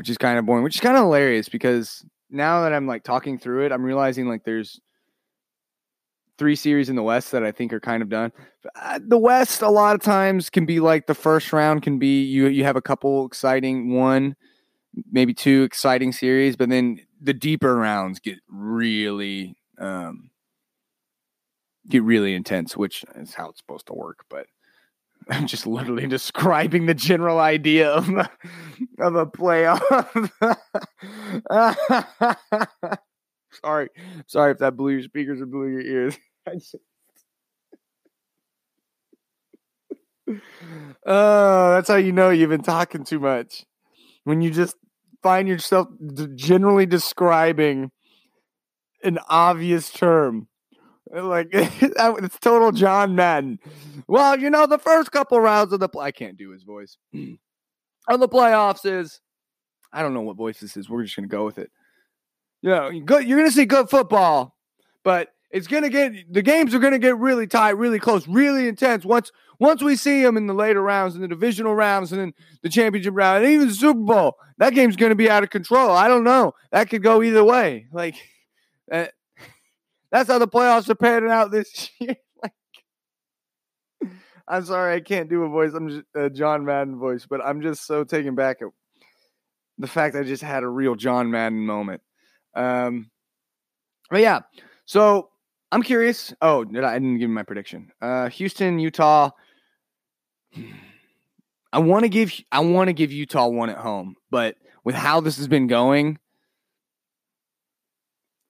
which 0.00 0.08
is 0.08 0.16
kind 0.16 0.38
of 0.38 0.46
boring 0.46 0.64
which 0.64 0.76
is 0.76 0.80
kind 0.80 0.96
of 0.96 1.02
hilarious 1.02 1.50
because 1.50 2.06
now 2.30 2.62
that 2.62 2.72
i'm 2.72 2.86
like 2.86 3.04
talking 3.04 3.38
through 3.38 3.66
it 3.66 3.70
i'm 3.70 3.82
realizing 3.82 4.26
like 4.26 4.42
there's 4.44 4.80
three 6.40 6.56
series 6.56 6.88
in 6.88 6.96
the 6.96 7.02
West 7.02 7.32
that 7.32 7.44
I 7.44 7.52
think 7.52 7.70
are 7.70 7.80
kind 7.80 8.02
of 8.02 8.08
done. 8.08 8.32
Uh, 8.74 8.98
the 9.06 9.18
West 9.18 9.60
a 9.60 9.68
lot 9.68 9.94
of 9.94 10.00
times 10.00 10.48
can 10.48 10.64
be 10.64 10.80
like 10.80 11.06
the 11.06 11.14
first 11.14 11.52
round 11.52 11.82
can 11.82 11.98
be 11.98 12.22
you 12.22 12.46
you 12.46 12.64
have 12.64 12.76
a 12.76 12.82
couple 12.82 13.26
exciting 13.26 13.92
one, 13.92 14.34
maybe 15.12 15.34
two 15.34 15.64
exciting 15.64 16.12
series, 16.12 16.56
but 16.56 16.70
then 16.70 16.98
the 17.20 17.34
deeper 17.34 17.76
rounds 17.76 18.20
get 18.20 18.38
really 18.48 19.54
um, 19.78 20.30
get 21.86 22.02
really 22.02 22.34
intense, 22.34 22.74
which 22.74 23.04
is 23.16 23.34
how 23.34 23.50
it's 23.50 23.58
supposed 23.58 23.86
to 23.88 23.92
work. 23.92 24.24
But 24.30 24.46
I'm 25.28 25.46
just 25.46 25.66
literally 25.66 26.06
describing 26.08 26.86
the 26.86 26.94
general 26.94 27.38
idea 27.38 27.90
of 27.90 28.08
a, 28.08 28.30
of 28.98 29.14
a 29.14 29.26
playoff. 29.26 29.82
sorry, 33.62 33.88
sorry 34.26 34.52
if 34.52 34.58
that 34.58 34.78
blew 34.78 34.92
your 34.92 35.02
speakers 35.02 35.42
or 35.42 35.46
blew 35.46 35.68
your 35.68 35.82
ears. 35.82 36.16
oh, 41.06 41.70
that's 41.70 41.88
how 41.88 41.96
you 41.96 42.12
know 42.12 42.30
you've 42.30 42.50
been 42.50 42.62
talking 42.62 43.04
too 43.04 43.20
much. 43.20 43.64
When 44.24 44.40
you 44.40 44.50
just 44.50 44.76
find 45.22 45.48
yourself 45.48 45.88
generally 46.34 46.86
describing 46.86 47.90
an 49.02 49.18
obvious 49.28 49.90
term. 49.90 50.48
Like 51.12 51.48
it's 51.52 52.38
total 52.38 52.72
John 52.72 53.14
Madden. 53.16 53.58
Well, 54.06 54.38
you 54.38 54.50
know, 54.50 54.66
the 54.66 54.78
first 54.78 55.10
couple 55.10 55.40
rounds 55.40 55.72
of 55.72 55.80
the 55.80 55.88
play- 55.88 56.06
I 56.06 56.12
can't 56.12 56.36
do 56.36 56.50
his 56.50 56.62
voice. 56.62 56.96
of 58.08 58.20
the 58.20 58.28
playoffs 58.28 58.86
is 58.86 59.20
I 59.92 60.02
don't 60.02 60.14
know 60.14 60.22
what 60.22 60.36
voice 60.36 60.60
this 60.60 60.76
is. 60.76 60.88
We're 60.88 61.02
just 61.02 61.16
gonna 61.16 61.28
go 61.28 61.44
with 61.44 61.58
it. 61.58 61.70
You 62.62 62.70
know, 62.70 62.90
good 63.04 63.26
you're 63.26 63.38
gonna 63.38 63.50
see 63.50 63.64
good 63.64 63.90
football, 63.90 64.56
but 65.02 65.28
it's 65.50 65.66
gonna 65.66 65.88
get 65.88 66.32
the 66.32 66.42
games 66.42 66.74
are 66.74 66.78
gonna 66.78 66.98
get 66.98 67.18
really 67.18 67.46
tight, 67.46 67.70
really 67.70 67.98
close, 67.98 68.26
really 68.28 68.68
intense. 68.68 69.04
Once 69.04 69.32
once 69.58 69.82
we 69.82 69.96
see 69.96 70.22
them 70.22 70.36
in 70.36 70.46
the 70.46 70.54
later 70.54 70.80
rounds, 70.80 71.16
in 71.16 71.20
the 71.20 71.28
divisional 71.28 71.74
rounds, 71.74 72.12
and 72.12 72.20
then 72.20 72.34
the 72.62 72.68
championship 72.68 73.14
round, 73.16 73.44
and 73.44 73.52
even 73.52 73.68
the 73.68 73.74
Super 73.74 74.00
Bowl, 74.00 74.36
that 74.58 74.74
game's 74.74 74.96
gonna 74.96 75.14
be 75.14 75.28
out 75.28 75.42
of 75.42 75.50
control. 75.50 75.90
I 75.90 76.08
don't 76.08 76.24
know. 76.24 76.54
That 76.70 76.88
could 76.88 77.02
go 77.02 77.22
either 77.22 77.44
way. 77.44 77.86
Like 77.92 78.14
uh, 78.90 79.06
that's 80.12 80.28
how 80.28 80.38
the 80.38 80.48
playoffs 80.48 80.88
are 80.88 80.94
panning 80.94 81.30
out 81.30 81.50
this 81.50 81.90
year. 81.98 82.16
like, 82.42 82.52
I'm 84.46 84.64
sorry, 84.64 84.94
I 84.94 85.00
can't 85.00 85.28
do 85.28 85.42
a 85.42 85.48
voice. 85.48 85.72
I'm 85.74 85.88
just 85.88 86.06
a 86.14 86.30
John 86.30 86.64
Madden 86.64 86.98
voice, 86.98 87.26
but 87.28 87.40
I'm 87.44 87.60
just 87.60 87.86
so 87.86 88.04
taken 88.04 88.36
back 88.36 88.62
at 88.62 88.68
the 89.78 89.88
fact 89.88 90.14
I 90.14 90.22
just 90.22 90.42
had 90.42 90.62
a 90.62 90.68
real 90.68 90.94
John 90.94 91.30
Madden 91.30 91.66
moment. 91.66 92.02
Um, 92.54 93.10
but 94.10 94.20
yeah, 94.20 94.40
so 94.84 95.30
I'm 95.72 95.82
curious. 95.82 96.34
Oh, 96.40 96.64
did 96.64 96.82
I, 96.84 96.90
I 96.90 96.94
didn't 96.94 97.18
give 97.18 97.28
you 97.28 97.34
my 97.34 97.42
prediction. 97.42 97.92
Uh, 98.00 98.28
Houston, 98.30 98.78
Utah. 98.78 99.30
I 101.72 101.78
want 101.78 102.04
to 102.04 102.08
give 102.08 102.32
I 102.50 102.60
want 102.60 102.88
to 102.88 102.92
give 102.92 103.12
Utah 103.12 103.46
one 103.46 103.70
at 103.70 103.78
home, 103.78 104.16
but 104.30 104.56
with 104.82 104.94
how 104.94 105.20
this 105.20 105.36
has 105.36 105.46
been 105.46 105.68
going, 105.68 106.18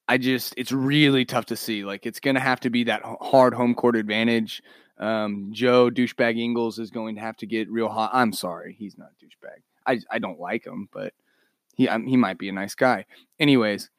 I 0.09 0.17
just 0.17 0.55
it's 0.57 0.73
really 0.73 1.25
tough 1.25 1.47
to 1.47 1.57
see. 1.57 1.85
Like 1.85 2.07
it's 2.07 2.21
going 2.21 2.35
to 2.35 2.41
have 2.41 2.61
to 2.61 2.71
be 2.71 2.85
that 2.85 3.03
hard 3.05 3.53
home 3.53 3.75
court 3.75 3.97
advantage. 3.97 4.63
Um, 4.99 5.51
Joe 5.53 5.91
douchebag 5.91 6.39
Ingles 6.39 6.79
is 6.79 6.91
going 6.91 7.17
to 7.17 7.21
have 7.21 7.37
to 7.39 7.47
get 7.47 7.71
real 7.71 7.89
hot. 7.89 8.11
I'm 8.13 8.33
sorry, 8.33 8.75
he's 8.79 8.97
not 8.97 9.11
douchebag. 9.23 9.61
I 9.87 10.01
I 10.11 10.19
don't 10.19 10.41
like 10.41 10.67
him, 10.67 10.89
but 10.91 11.13
he 11.75 11.89
um, 11.89 12.07
he 12.07 12.17
might 12.17 12.39
be 12.39 12.49
a 12.49 12.53
nice 12.53 12.75
guy. 12.75 13.05
Anyways, 13.39 13.91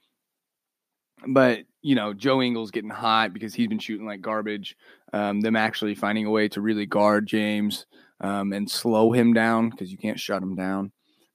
but 1.28 1.60
you 1.82 1.96
know, 1.96 2.14
Joe 2.14 2.42
Ingles 2.42 2.72
getting 2.72 2.90
hot 2.90 3.34
because 3.34 3.54
he's 3.56 3.68
been 3.68 3.80
shooting 3.80 4.06
like 4.06 4.22
garbage. 4.22 4.76
Um, 5.14 5.42
them 5.42 5.56
actually 5.56 5.96
finding 5.96 6.26
a 6.26 6.30
way 6.30 6.48
to 6.50 6.62
really 6.62 6.86
guard 6.86 7.28
James 7.28 7.86
um, 8.22 8.54
and 8.54 8.70
slow 8.70 9.12
him 9.12 9.34
down 9.34 9.70
because 9.70 9.92
you 9.92 9.98
can't 9.98 10.20
shut 10.20 10.44
him 10.44 10.56
down. 10.56 10.92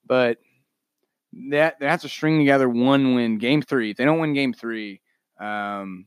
But 0.07 0.39
that 1.51 1.77
that's 1.81 2.05
a 2.05 2.09
string 2.09 2.39
together 2.39 2.69
one 2.69 3.15
win 3.15 3.39
game 3.39 3.63
three. 3.63 3.91
If 3.91 3.97
they 3.97 4.05
don't 4.05 4.21
win 4.21 4.35
game 4.35 4.53
three, 4.53 5.01
um, 5.41 6.07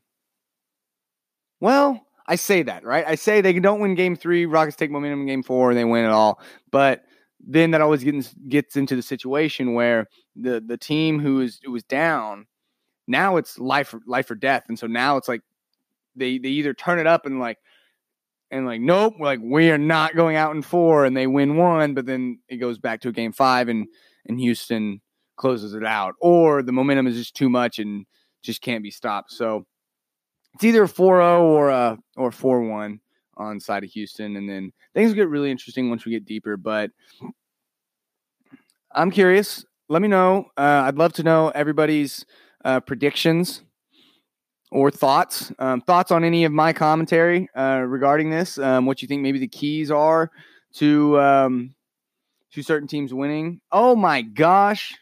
well, 1.60 2.02
I 2.26 2.36
say 2.36 2.64
that 2.64 2.86
right. 2.86 3.06
I 3.08 3.16
say 3.16 3.42
they 3.42 3.60
don't 3.60 3.82
win 3.82 3.96
game 3.96 4.16
three. 4.16 4.46
Rockets 4.46 4.78
take 4.78 4.92
momentum 4.92 5.22
in 5.22 5.28
game 5.28 5.44
four 5.44 5.70
and 5.70 5.78
they 5.78 5.84
win 5.84 6.06
it 6.06 6.12
all. 6.12 6.40
But 6.72 7.04
then 7.40 7.72
that 7.72 7.82
always 7.82 8.04
gets 8.04 8.34
gets 8.48 8.76
into 8.76 8.96
the 8.96 9.02
situation 9.02 9.74
where 9.74 10.08
the 10.36 10.64
the 10.66 10.78
team 10.78 11.20
who 11.20 11.42
is 11.42 11.60
who 11.64 11.72
was 11.72 11.84
down 11.84 12.46
now 13.10 13.38
it's 13.38 13.60
life 13.60 13.94
life 14.06 14.32
or 14.32 14.36
death, 14.36 14.66
and 14.70 14.80
so 14.80 14.88
now 14.88 15.18
it's 15.18 15.28
like 15.28 15.42
they 16.16 16.38
they 16.38 16.50
either 16.50 16.74
turn 16.74 17.00
it 17.00 17.08
up 17.08 17.26
and 17.26 17.40
like 17.40 17.58
and 18.52 18.66
like 18.66 18.80
nope, 18.80 19.16
we're 19.20 19.26
like 19.26 19.40
we 19.44 19.72
are 19.72 19.78
not 19.78 20.16
going 20.16 20.36
out 20.36 20.56
in 20.56 20.62
four, 20.62 21.06
and 21.06 21.18
they 21.18 21.28
win 21.28 21.58
one, 21.58 21.94
but 21.94 22.06
then 22.06 22.40
it 22.48 22.58
goes 22.58 22.78
back 22.78 23.02
to 23.02 23.10
a 23.10 23.12
game 23.12 23.34
five, 23.34 23.68
and 23.68 23.88
and 24.28 24.40
Houston 24.40 25.02
closes 25.36 25.74
it 25.74 25.84
out, 25.84 26.16
or 26.22 26.62
the 26.62 26.72
momentum 26.72 27.08
is 27.08 27.16
just 27.16 27.36
too 27.36 27.50
much 27.50 27.80
and 27.80 28.06
just 28.44 28.62
can't 28.62 28.84
be 28.84 28.92
stopped. 28.92 29.32
So 29.32 29.66
it's 30.54 30.64
either 30.64 30.86
4-0 30.86 31.42
or 31.42 31.70
a 31.70 31.98
or 32.16 32.32
4-1 32.32 33.00
on 33.38 33.60
side 33.60 33.84
of 33.84 33.90
Houston, 33.92 34.36
and 34.36 34.50
then 34.50 34.72
things 34.94 35.14
get 35.14 35.30
really 35.30 35.52
interesting 35.52 35.90
once 35.90 36.06
we 36.06 36.12
get 36.12 36.26
deeper. 36.26 36.58
But 36.58 36.92
I'm 38.94 39.12
curious. 39.12 39.66
Let 39.88 40.02
me 40.02 40.08
know. 40.08 40.46
Uh, 40.58 40.84
I'd 40.86 40.98
love 40.98 41.14
to 41.14 41.24
know 41.24 41.50
everybody's 41.50 42.26
uh, 42.64 42.80
predictions 42.80 43.64
or 44.72 44.92
thoughts. 44.92 45.52
Um, 45.60 45.82
thoughts 45.82 46.12
on 46.12 46.24
any 46.24 46.46
of 46.46 46.52
my 46.52 46.74
commentary 46.74 47.50
uh, 47.56 47.84
regarding 47.88 48.30
this? 48.30 48.58
Um, 48.58 48.86
what 48.86 49.02
you 49.02 49.08
think 49.08 49.22
maybe 49.22 49.40
the 49.40 49.48
keys 49.48 49.92
are 49.92 50.32
to 50.76 51.20
um, 51.20 51.76
to 52.54 52.62
certain 52.62 52.88
teams 52.88 53.14
winning? 53.14 53.62
Oh 53.72 53.96
my 53.96 54.22
gosh, 54.22 54.96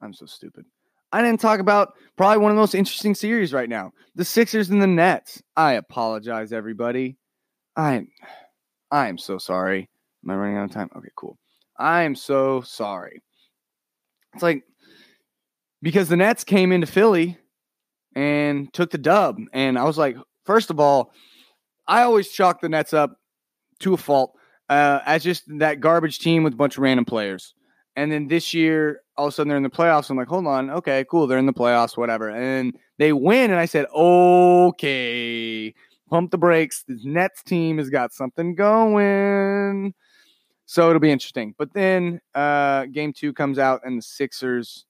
I'm 0.00 0.12
so 0.12 0.26
stupid. 0.26 0.64
I 1.10 1.22
didn't 1.22 1.40
talk 1.40 1.60
about 1.60 1.94
probably 2.16 2.38
one 2.38 2.50
of 2.50 2.56
the 2.56 2.60
most 2.60 2.74
interesting 2.74 3.14
series 3.14 3.52
right 3.52 3.68
now: 3.68 3.92
the 4.14 4.24
Sixers 4.24 4.70
and 4.70 4.82
the 4.82 4.86
Nets. 4.86 5.42
I 5.56 5.74
apologize, 5.74 6.52
everybody. 6.52 7.16
I 7.76 8.06
I 8.90 9.08
am 9.08 9.18
so 9.18 9.38
sorry. 9.38 9.88
Am 10.24 10.30
I 10.30 10.36
running 10.36 10.56
out 10.56 10.64
of 10.64 10.72
time? 10.72 10.90
Okay, 10.96 11.10
cool. 11.16 11.38
I 11.78 12.02
am 12.02 12.14
so 12.16 12.60
sorry. 12.60 13.22
It's 14.34 14.42
like 14.42 14.64
because 15.82 16.08
the 16.08 16.16
Nets 16.16 16.44
came 16.44 16.72
into 16.72 16.86
Philly 16.86 17.38
and 18.14 18.72
took 18.72 18.90
the 18.90 18.98
dub. 18.98 19.38
And 19.52 19.78
I 19.78 19.84
was 19.84 19.98
like, 19.98 20.16
first 20.44 20.70
of 20.70 20.80
all, 20.80 21.12
I 21.86 22.02
always 22.02 22.30
chalk 22.30 22.60
the 22.60 22.68
Nets 22.68 22.92
up 22.92 23.18
to 23.80 23.94
a 23.94 23.96
fault 23.96 24.34
uh, 24.68 25.00
as 25.06 25.22
just 25.22 25.44
that 25.58 25.80
garbage 25.80 26.18
team 26.18 26.42
with 26.42 26.54
a 26.54 26.56
bunch 26.56 26.76
of 26.76 26.82
random 26.82 27.04
players. 27.04 27.54
And 27.96 28.12
then 28.12 28.28
this 28.28 28.54
year, 28.54 29.02
all 29.16 29.26
of 29.26 29.32
a 29.32 29.34
sudden 29.34 29.48
they're 29.48 29.56
in 29.56 29.62
the 29.62 29.70
playoffs. 29.70 30.10
I'm 30.10 30.16
like, 30.16 30.28
hold 30.28 30.46
on, 30.46 30.70
okay, 30.70 31.04
cool, 31.10 31.26
they're 31.26 31.38
in 31.38 31.46
the 31.46 31.52
playoffs, 31.52 31.96
whatever. 31.96 32.30
And 32.30 32.76
they 32.98 33.12
win, 33.12 33.50
and 33.50 33.58
I 33.58 33.64
said, 33.64 33.86
okay, 33.92 35.74
pump 36.08 36.30
the 36.30 36.38
brakes. 36.38 36.84
This 36.86 37.04
Nets 37.04 37.42
team 37.42 37.78
has 37.78 37.90
got 37.90 38.12
something 38.12 38.54
going. 38.54 39.94
So 40.66 40.88
it'll 40.88 41.00
be 41.00 41.10
interesting. 41.10 41.54
But 41.58 41.72
then 41.72 42.20
uh, 42.34 42.86
game 42.86 43.12
two 43.12 43.32
comes 43.32 43.58
out, 43.58 43.80
and 43.84 43.98
the 43.98 44.02
Sixers 44.02 44.84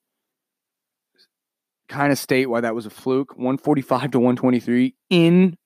kind 1.89 2.11
of 2.11 2.17
state 2.17 2.49
why 2.49 2.61
that 2.61 2.75
was 2.75 2.85
a 2.85 2.89
fluke 2.89 3.31
145 3.35 4.11
to 4.11 4.19
123 4.19 4.95
in 5.09 5.57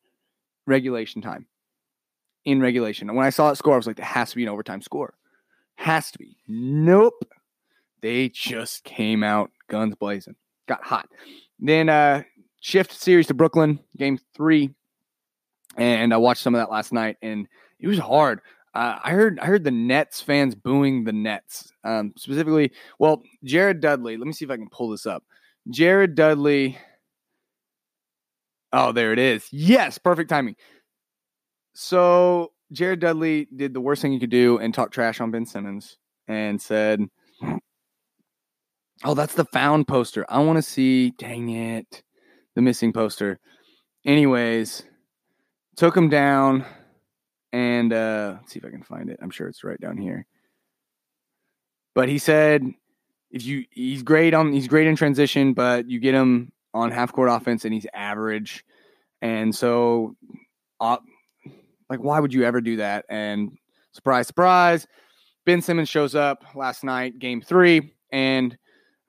regulation 0.65 1.21
time. 1.21 1.45
In 2.45 2.59
regulation. 2.59 3.09
And 3.09 3.17
when 3.17 3.25
I 3.25 3.29
saw 3.29 3.49
that 3.49 3.57
score, 3.57 3.73
I 3.73 3.77
was 3.77 3.87
like, 3.87 3.99
it 3.99 4.05
has 4.05 4.31
to 4.31 4.35
be 4.35 4.43
an 4.43 4.49
overtime 4.49 4.81
score. 4.81 5.13
Has 5.75 6.11
to 6.11 6.19
be. 6.19 6.37
Nope. 6.47 7.25
They 8.01 8.29
just 8.29 8.83
came 8.83 9.23
out 9.23 9.51
guns 9.69 9.95
blazing. 9.95 10.35
Got 10.67 10.83
hot. 10.83 11.07
Then 11.59 11.89
uh 11.89 12.23
shift 12.59 12.93
series 12.93 13.27
to 13.27 13.33
Brooklyn, 13.33 13.79
game 13.97 14.17
three, 14.35 14.73
and 15.77 16.13
I 16.13 16.17
watched 16.17 16.41
some 16.41 16.55
of 16.55 16.59
that 16.59 16.71
last 16.71 16.93
night, 16.93 17.17
and 17.21 17.47
it 17.79 17.87
was 17.87 17.99
hard. 17.99 18.39
Uh, 18.73 18.97
I 19.03 19.11
heard 19.11 19.39
I 19.39 19.45
heard 19.45 19.63
the 19.63 19.71
Nets 19.71 20.21
fans 20.21 20.55
booing 20.55 21.03
the 21.03 21.13
Nets 21.13 21.71
um, 21.83 22.13
specifically. 22.17 22.71
Well, 22.97 23.21
Jared 23.43 23.81
Dudley. 23.81 24.17
Let 24.17 24.25
me 24.25 24.33
see 24.33 24.45
if 24.45 24.51
I 24.51 24.57
can 24.57 24.69
pull 24.69 24.89
this 24.89 25.05
up. 25.05 25.23
Jared 25.69 26.15
Dudley. 26.15 26.77
Oh, 28.71 28.91
there 28.91 29.13
it 29.13 29.19
is. 29.19 29.47
Yes, 29.51 29.97
perfect 29.97 30.29
timing. 30.29 30.55
So 31.73 32.51
Jared 32.71 32.99
Dudley 32.99 33.47
did 33.55 33.73
the 33.73 33.81
worst 33.81 34.01
thing 34.01 34.13
you 34.13 34.19
could 34.19 34.29
do 34.29 34.57
and 34.57 34.73
talk 34.73 34.91
trash 34.91 35.21
on 35.21 35.31
Ben 35.31 35.45
Simmons 35.45 35.97
and 36.27 36.61
said, 36.61 37.01
"Oh, 39.03 39.13
that's 39.13 39.35
the 39.35 39.45
found 39.45 39.87
poster. 39.87 40.25
I 40.29 40.39
want 40.39 40.57
to 40.57 40.63
see. 40.63 41.11
Dang 41.11 41.49
it, 41.49 42.03
the 42.55 42.61
missing 42.61 42.93
poster." 42.93 43.39
Anyways, 44.05 44.83
took 45.77 45.95
him 45.95 46.09
down 46.09 46.65
and 47.53 47.93
uh, 47.93 48.37
let's 48.39 48.51
see 48.51 48.59
if 48.59 48.65
I 48.65 48.71
can 48.71 48.83
find 48.83 49.09
it. 49.09 49.19
I'm 49.21 49.29
sure 49.29 49.47
it's 49.47 49.63
right 49.63 49.79
down 49.79 49.97
here. 49.97 50.25
But 51.93 52.09
he 52.09 52.17
said 52.17 52.63
if 53.33 53.43
you 53.43 53.65
he's 53.71 54.03
great 54.03 54.33
on 54.33 54.53
he's 54.53 54.67
great 54.67 54.87
in 54.87 54.95
transition, 54.95 55.53
but 55.53 55.89
you 55.89 55.99
get 55.99 56.13
him 56.13 56.53
on 56.73 56.91
half 56.91 57.11
court 57.11 57.29
offense 57.29 57.65
and 57.65 57.73
he's 57.73 57.87
average. 57.93 58.63
And 59.21 59.53
so 59.53 60.15
uh, 60.79 60.97
like 61.89 61.99
why 61.99 62.19
would 62.19 62.33
you 62.33 62.45
ever 62.45 62.61
do 62.61 62.77
that? 62.77 63.05
And 63.09 63.57
surprise 63.91 64.27
surprise, 64.27 64.87
Ben 65.45 65.61
Simmons 65.61 65.89
shows 65.89 66.15
up 66.15 66.45
last 66.55 66.83
night, 66.83 67.19
game 67.19 67.41
3 67.41 67.91
and 68.11 68.55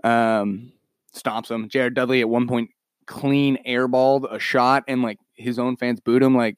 um 0.02 0.72
stomps 1.14 1.50
him. 1.50 1.68
Jared 1.68 1.94
Dudley 1.94 2.22
at 2.22 2.28
one 2.28 2.48
point 2.48 2.70
clean 3.06 3.58
airballed 3.68 4.32
a 4.32 4.38
shot 4.38 4.84
and 4.88 5.02
like 5.02 5.18
his 5.34 5.58
own 5.58 5.76
fans 5.76 6.00
booed 6.00 6.22
him 6.22 6.34
like 6.34 6.56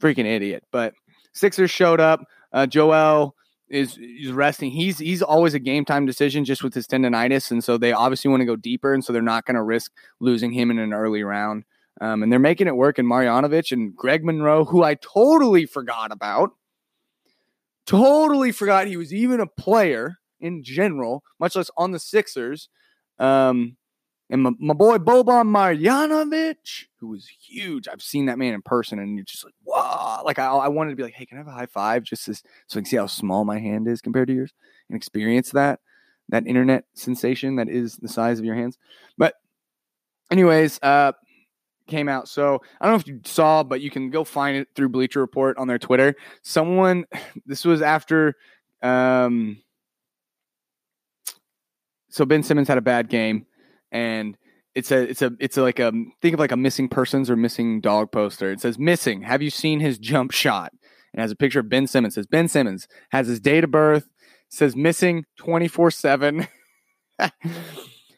freaking 0.00 0.24
idiot. 0.24 0.64
But 0.72 0.94
Sixers 1.34 1.70
showed 1.70 2.00
up. 2.00 2.24
Uh, 2.54 2.66
Joel 2.66 3.35
is 3.68 3.98
is 3.98 4.32
resting. 4.32 4.70
He's 4.70 4.98
he's 4.98 5.22
always 5.22 5.54
a 5.54 5.58
game 5.58 5.84
time 5.84 6.06
decision 6.06 6.44
just 6.44 6.62
with 6.62 6.74
his 6.74 6.86
tendonitis, 6.86 7.50
and 7.50 7.62
so 7.62 7.78
they 7.78 7.92
obviously 7.92 8.30
want 8.30 8.40
to 8.40 8.46
go 8.46 8.56
deeper, 8.56 8.94
and 8.94 9.04
so 9.04 9.12
they're 9.12 9.22
not 9.22 9.44
going 9.44 9.56
to 9.56 9.62
risk 9.62 9.92
losing 10.20 10.52
him 10.52 10.70
in 10.70 10.78
an 10.78 10.92
early 10.92 11.22
round. 11.22 11.64
Um, 12.00 12.22
and 12.22 12.30
they're 12.30 12.38
making 12.38 12.66
it 12.66 12.76
work 12.76 12.98
in 12.98 13.06
Marjanovic 13.06 13.72
and 13.72 13.96
Greg 13.96 14.24
Monroe, 14.24 14.64
who 14.64 14.82
I 14.82 14.94
totally 14.94 15.64
forgot 15.64 16.12
about. 16.12 16.50
Totally 17.86 18.52
forgot 18.52 18.86
he 18.86 18.96
was 18.96 19.14
even 19.14 19.40
a 19.40 19.46
player 19.46 20.18
in 20.40 20.62
general, 20.62 21.22
much 21.40 21.56
less 21.56 21.70
on 21.76 21.92
the 21.92 21.98
Sixers. 21.98 22.68
Um, 23.18 23.76
and 24.28 24.42
my, 24.42 24.50
my 24.58 24.74
boy 24.74 24.98
Boban 24.98 25.46
Marjanovic, 25.46 26.86
who 26.98 27.08
was 27.08 27.28
huge. 27.28 27.86
I've 27.88 28.02
seen 28.02 28.26
that 28.26 28.38
man 28.38 28.54
in 28.54 28.62
person, 28.62 28.98
and 28.98 29.16
you're 29.16 29.24
just 29.24 29.44
like, 29.44 29.54
wow. 29.64 30.22
Like 30.24 30.38
I, 30.38 30.46
I 30.46 30.68
wanted 30.68 30.90
to 30.90 30.96
be 30.96 31.02
like, 31.02 31.14
hey, 31.14 31.26
can 31.26 31.38
I 31.38 31.40
have 31.40 31.48
a 31.48 31.52
high 31.52 31.66
five 31.66 32.02
just 32.02 32.24
so 32.24 32.32
I 32.72 32.74
can 32.74 32.84
see 32.84 32.96
how 32.96 33.06
small 33.06 33.44
my 33.44 33.58
hand 33.58 33.86
is 33.86 34.00
compared 34.00 34.28
to 34.28 34.34
yours 34.34 34.52
and 34.88 34.96
experience 34.96 35.50
that 35.50 35.80
that 36.28 36.46
internet 36.46 36.84
sensation 36.94 37.56
that 37.56 37.68
is 37.68 37.96
the 37.96 38.08
size 38.08 38.38
of 38.38 38.44
your 38.44 38.56
hands. 38.56 38.78
But 39.16 39.34
anyways, 40.30 40.80
uh, 40.82 41.12
came 41.86 42.08
out. 42.08 42.28
So 42.28 42.60
I 42.80 42.86
don't 42.86 42.94
know 42.94 43.00
if 43.00 43.06
you 43.06 43.20
saw, 43.24 43.62
but 43.62 43.80
you 43.80 43.90
can 43.90 44.10
go 44.10 44.24
find 44.24 44.56
it 44.56 44.68
through 44.74 44.88
Bleacher 44.88 45.20
Report 45.20 45.56
on 45.56 45.68
their 45.68 45.78
Twitter. 45.78 46.16
Someone, 46.42 47.04
this 47.46 47.64
was 47.64 47.82
after. 47.82 48.34
Um, 48.82 49.62
so 52.08 52.24
Ben 52.24 52.42
Simmons 52.42 52.68
had 52.68 52.78
a 52.78 52.82
bad 52.82 53.08
game 53.08 53.46
and 53.92 54.36
it's 54.74 54.90
a 54.90 55.02
it's 55.02 55.22
a 55.22 55.32
it's 55.40 55.56
a, 55.56 55.62
like 55.62 55.78
a 55.78 55.92
think 56.20 56.34
of 56.34 56.40
like 56.40 56.52
a 56.52 56.56
missing 56.56 56.88
persons 56.88 57.30
or 57.30 57.36
missing 57.36 57.80
dog 57.80 58.12
poster. 58.12 58.50
It 58.50 58.60
says 58.60 58.78
missing. 58.78 59.22
Have 59.22 59.42
you 59.42 59.50
seen 59.50 59.80
his 59.80 59.98
jump 59.98 60.32
shot? 60.32 60.72
And 61.12 61.22
has 61.22 61.30
a 61.30 61.36
picture 61.36 61.60
of 61.60 61.70
Ben 61.70 61.86
Simmons. 61.86 62.12
It 62.12 62.16
says 62.16 62.26
Ben 62.26 62.46
Simmons 62.46 62.86
has 63.10 63.26
his 63.26 63.40
date 63.40 63.64
of 63.64 63.70
birth. 63.70 64.08
Says 64.50 64.76
missing 64.76 65.24
twenty 65.36 65.68
four 65.68 65.90
seven. 65.90 66.46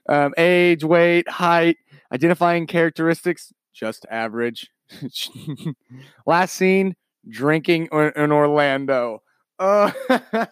Um, 0.09 0.33
age, 0.39 0.85
weight, 0.85 1.29
height, 1.29 1.77
identifying 2.13 2.67
characteristics, 2.67 3.53
just 3.75 4.07
average. 4.11 4.71
Last 6.27 6.55
seen 6.55 6.97
drinking 7.29 7.89
in 7.93 8.33
Orlando. 8.33 9.23
Oh, 9.59 9.93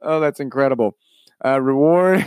oh 0.00 0.20
that's 0.20 0.38
incredible. 0.38 0.96
Uh, 1.44 1.60
reward 1.60 2.24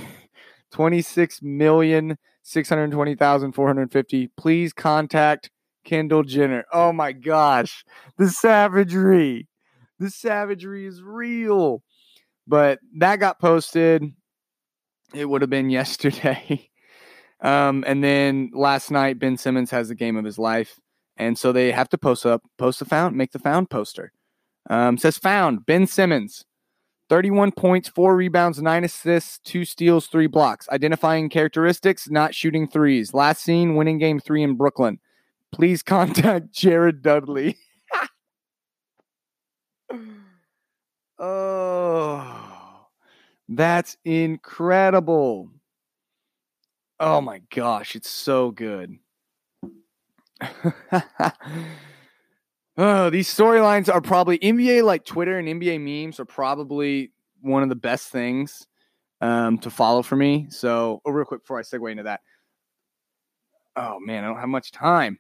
26 0.76 1.42
million 1.42 2.18
620,450. 2.44 4.28
Please 4.36 4.74
contact 4.74 5.50
Kendall 5.86 6.24
Jenner. 6.24 6.66
Oh 6.74 6.92
my 6.92 7.14
gosh. 7.14 7.86
The 8.18 8.28
savagery. 8.28 9.48
The 10.00 10.10
savagery 10.10 10.86
is 10.86 11.02
real. 11.02 11.82
But 12.46 12.80
that 12.98 13.22
got 13.22 13.40
posted. 13.40 14.04
It 15.14 15.30
would 15.30 15.42
have 15.42 15.50
been 15.50 15.70
yesterday. 15.82 16.70
Um, 17.40 17.86
and 17.88 18.04
then 18.04 18.52
last 18.54 18.92
night, 18.92 19.18
Ben 19.18 19.38
Simmons 19.38 19.72
has 19.72 19.88
the 19.88 19.96
game 19.96 20.18
of 20.18 20.26
his 20.26 20.38
life. 20.38 20.78
And 21.16 21.38
so 21.38 21.54
they 21.54 21.72
have 21.72 21.88
to 21.88 21.98
post 21.98 22.26
up, 22.26 22.42
post 22.58 22.80
the 22.80 22.86
found, 22.86 23.16
make 23.16 23.32
the 23.32 23.40
found 23.40 23.70
poster. 23.70 24.12
Um, 24.70 24.98
says 24.98 25.18
found 25.18 25.66
Ben 25.66 25.88
Simmons. 25.88 26.44
31 27.10 27.52
points, 27.52 27.88
four 27.90 28.16
rebounds, 28.16 28.62
nine 28.62 28.84
assists, 28.84 29.40
two 29.40 29.64
steals, 29.66 30.08
three 30.08 30.28
blocks. 30.28 30.68
Identifying 30.70 31.30
characteristics, 31.30 32.10
not 32.10 32.34
shooting 32.34 32.68
threes. 32.68 33.14
Last 33.14 33.44
seen, 33.44 33.76
winning 33.76 33.98
game 33.98 34.20
three 34.20 34.42
in 34.44 34.56
Brooklyn. 34.56 35.00
Please 35.52 35.84
contact 35.88 36.52
Jared 36.52 37.02
Dudley. 37.02 37.58
oh, 41.20 42.88
that's 43.48 43.98
incredible. 44.04 45.52
Oh 47.00 47.22
my 47.22 47.42
gosh, 47.54 47.96
it's 47.96 48.10
so 48.10 48.52
good. 48.52 48.98
Oh, 52.78 53.10
these 53.10 53.34
storylines 53.34 53.94
are 53.94 54.02
probably 54.02 54.38
NBA 54.40 54.84
like 54.84 55.06
Twitter 55.06 55.40
and 55.40 55.48
NBA 55.48 55.80
memes 55.80 56.20
are 56.20 56.26
probably 56.26 57.12
one 57.42 57.64
of 57.64 57.70
the 57.70 57.76
best 57.76 58.10
things 58.10 58.68
um, 59.22 59.58
to 59.60 59.70
follow 59.70 60.02
for 60.02 60.18
me. 60.18 60.48
So, 60.50 61.02
oh, 61.06 61.12
real 61.12 61.26
quick 61.26 61.42
before 61.42 61.58
I 61.58 61.62
segue 61.62 61.90
into 61.90 62.04
that. 62.04 62.20
Oh 63.78 64.00
man, 64.00 64.24
I 64.24 64.28
don't 64.28 64.40
have 64.40 64.50
much 64.50 64.72
time. 64.72 65.20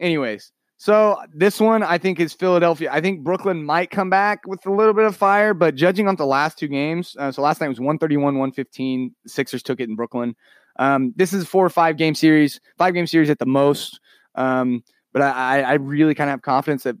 Anyways, 0.00 0.52
so 0.78 1.16
this 1.32 1.60
one 1.60 1.82
I 1.82 1.98
think 1.98 2.20
is 2.20 2.32
Philadelphia. 2.32 2.90
I 2.92 3.00
think 3.00 3.22
Brooklyn 3.22 3.64
might 3.64 3.90
come 3.90 4.10
back 4.10 4.46
with 4.46 4.64
a 4.66 4.72
little 4.72 4.92
bit 4.92 5.04
of 5.04 5.16
fire, 5.16 5.54
but 5.54 5.74
judging 5.74 6.06
on 6.06 6.16
the 6.16 6.26
last 6.26 6.58
two 6.58 6.68
games, 6.68 7.16
uh, 7.18 7.32
so 7.32 7.42
last 7.42 7.60
night 7.60 7.68
was 7.68 7.80
131, 7.80 8.22
115. 8.34 9.14
Sixers 9.26 9.62
took 9.62 9.80
it 9.80 9.88
in 9.88 9.96
Brooklyn. 9.96 10.36
Um, 10.78 11.14
this 11.16 11.32
is 11.32 11.44
a 11.44 11.46
four 11.46 11.64
or 11.64 11.70
five 11.70 11.96
game 11.96 12.14
series, 12.14 12.60
five 12.78 12.94
game 12.94 13.06
series 13.06 13.30
at 13.30 13.38
the 13.38 13.46
most. 13.46 14.00
Um, 14.34 14.84
but 15.16 15.22
I, 15.22 15.62
I 15.62 15.72
really 15.76 16.14
kind 16.14 16.28
of 16.28 16.32
have 16.32 16.42
confidence 16.42 16.82
that 16.82 16.94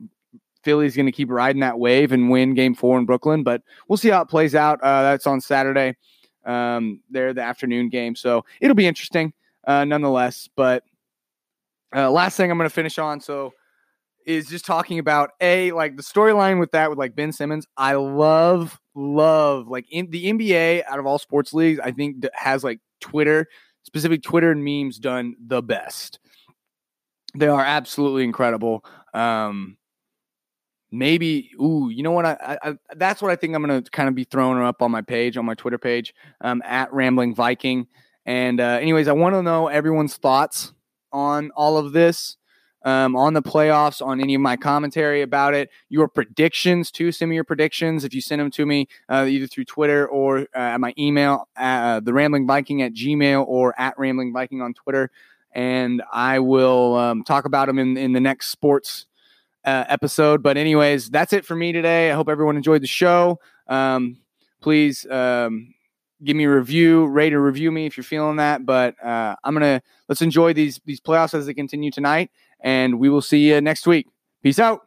Philly's 0.62 0.96
going 0.96 1.04
to 1.04 1.12
keep 1.12 1.30
riding 1.30 1.60
that 1.60 1.78
wave 1.78 2.12
and 2.12 2.30
win 2.30 2.54
game 2.54 2.74
four 2.74 2.98
in 2.98 3.04
Brooklyn. 3.04 3.42
But 3.42 3.60
we'll 3.88 3.98
see 3.98 4.08
how 4.08 4.22
it 4.22 4.28
plays 4.30 4.54
out. 4.54 4.80
Uh, 4.82 5.02
that's 5.02 5.26
on 5.26 5.38
Saturday. 5.42 5.98
Um, 6.46 7.02
they're 7.10 7.34
the 7.34 7.42
afternoon 7.42 7.90
game. 7.90 8.16
So 8.16 8.46
it'll 8.58 8.74
be 8.74 8.86
interesting 8.86 9.34
uh, 9.66 9.84
nonetheless. 9.84 10.48
But 10.56 10.82
uh, 11.94 12.10
last 12.10 12.38
thing 12.38 12.50
I'm 12.50 12.56
going 12.56 12.70
to 12.70 12.74
finish 12.74 12.98
on. 12.98 13.20
So 13.20 13.52
is 14.24 14.48
just 14.48 14.64
talking 14.64 14.98
about 14.98 15.32
a 15.42 15.72
like 15.72 15.98
the 15.98 16.02
storyline 16.02 16.58
with 16.58 16.70
that 16.70 16.88
with 16.88 16.98
like 16.98 17.14
Ben 17.14 17.32
Simmons. 17.32 17.66
I 17.76 17.96
love 17.96 18.80
love 18.94 19.68
like 19.68 19.84
in 19.90 20.08
the 20.08 20.32
NBA 20.32 20.84
out 20.88 20.98
of 20.98 21.04
all 21.04 21.18
sports 21.18 21.52
leagues. 21.52 21.80
I 21.80 21.90
think 21.90 22.24
has 22.32 22.64
like 22.64 22.80
Twitter 22.98 23.46
specific 23.82 24.22
Twitter 24.22 24.50
and 24.50 24.64
memes 24.64 24.98
done 24.98 25.36
the 25.38 25.60
best. 25.62 26.18
They 27.36 27.48
are 27.48 27.64
absolutely 27.64 28.24
incredible. 28.24 28.84
Um, 29.12 29.76
maybe, 30.90 31.50
ooh, 31.60 31.90
you 31.90 32.02
know 32.02 32.12
what? 32.12 32.24
I, 32.24 32.58
I, 32.62 32.74
that's 32.96 33.20
what 33.20 33.30
I 33.30 33.36
think 33.36 33.54
I'm 33.54 33.66
to 33.68 33.82
kind 33.90 34.08
of 34.08 34.14
be 34.14 34.24
throwing 34.24 34.58
up 34.62 34.80
on 34.80 34.90
my 34.90 35.02
page, 35.02 35.36
on 35.36 35.44
my 35.44 35.54
Twitter 35.54 35.78
page, 35.78 36.14
um, 36.40 36.62
at 36.64 36.92
Rambling 36.92 37.34
Viking. 37.34 37.86
And, 38.24 38.60
uh, 38.60 38.78
anyways, 38.80 39.06
I 39.06 39.12
want 39.12 39.34
to 39.34 39.42
know 39.42 39.68
everyone's 39.68 40.16
thoughts 40.16 40.72
on 41.12 41.50
all 41.54 41.76
of 41.76 41.92
this. 41.92 42.36
Um, 42.84 43.16
on 43.16 43.34
the 43.34 43.42
playoffs, 43.42 44.00
on 44.00 44.20
any 44.20 44.36
of 44.36 44.40
my 44.40 44.56
commentary 44.56 45.22
about 45.22 45.54
it, 45.54 45.70
your 45.88 46.06
predictions 46.06 46.92
too. 46.92 47.10
Send 47.10 47.30
me 47.30 47.34
your 47.34 47.42
predictions 47.42 48.04
if 48.04 48.14
you 48.14 48.20
send 48.20 48.40
them 48.40 48.50
to 48.52 48.64
me 48.64 48.86
uh, 49.08 49.26
either 49.28 49.48
through 49.48 49.64
Twitter 49.64 50.06
or 50.06 50.38
uh, 50.38 50.44
at 50.54 50.80
my 50.80 50.94
email, 50.96 51.48
uh, 51.56 51.98
the 51.98 52.12
Rambling 52.12 52.46
Viking 52.46 52.82
at 52.82 52.92
Gmail 52.92 53.44
or 53.48 53.74
at 53.76 53.98
Rambling 53.98 54.32
Viking 54.32 54.62
on 54.62 54.72
Twitter 54.72 55.10
and 55.56 56.02
I 56.12 56.38
will 56.38 56.96
um, 56.96 57.24
talk 57.24 57.46
about 57.46 57.66
them 57.66 57.78
in, 57.78 57.96
in 57.96 58.12
the 58.12 58.20
next 58.20 58.48
sports 58.48 59.06
uh, 59.64 59.84
episode. 59.88 60.42
But, 60.42 60.58
anyways, 60.58 61.08
that's 61.08 61.32
it 61.32 61.46
for 61.46 61.56
me 61.56 61.72
today. 61.72 62.10
I 62.10 62.14
hope 62.14 62.28
everyone 62.28 62.58
enjoyed 62.58 62.82
the 62.82 62.86
show. 62.86 63.40
Um, 63.66 64.18
please 64.60 65.06
um, 65.10 65.72
give 66.22 66.36
me 66.36 66.44
a 66.44 66.50
review, 66.50 67.06
rate 67.06 67.32
or 67.32 67.42
review 67.42 67.72
me 67.72 67.86
if 67.86 67.96
you're 67.96 68.04
feeling 68.04 68.36
that. 68.36 68.66
But 68.66 69.02
uh, 69.02 69.36
I'm 69.42 69.54
gonna 69.54 69.80
let's 70.08 70.20
enjoy 70.20 70.52
these 70.52 70.78
these 70.84 71.00
playoffs 71.00 71.32
as 71.32 71.46
they 71.46 71.54
continue 71.54 71.90
tonight, 71.90 72.30
and 72.60 72.98
we 72.98 73.08
will 73.08 73.22
see 73.22 73.48
you 73.48 73.60
next 73.62 73.86
week. 73.86 74.08
Peace 74.42 74.58
out. 74.58 74.82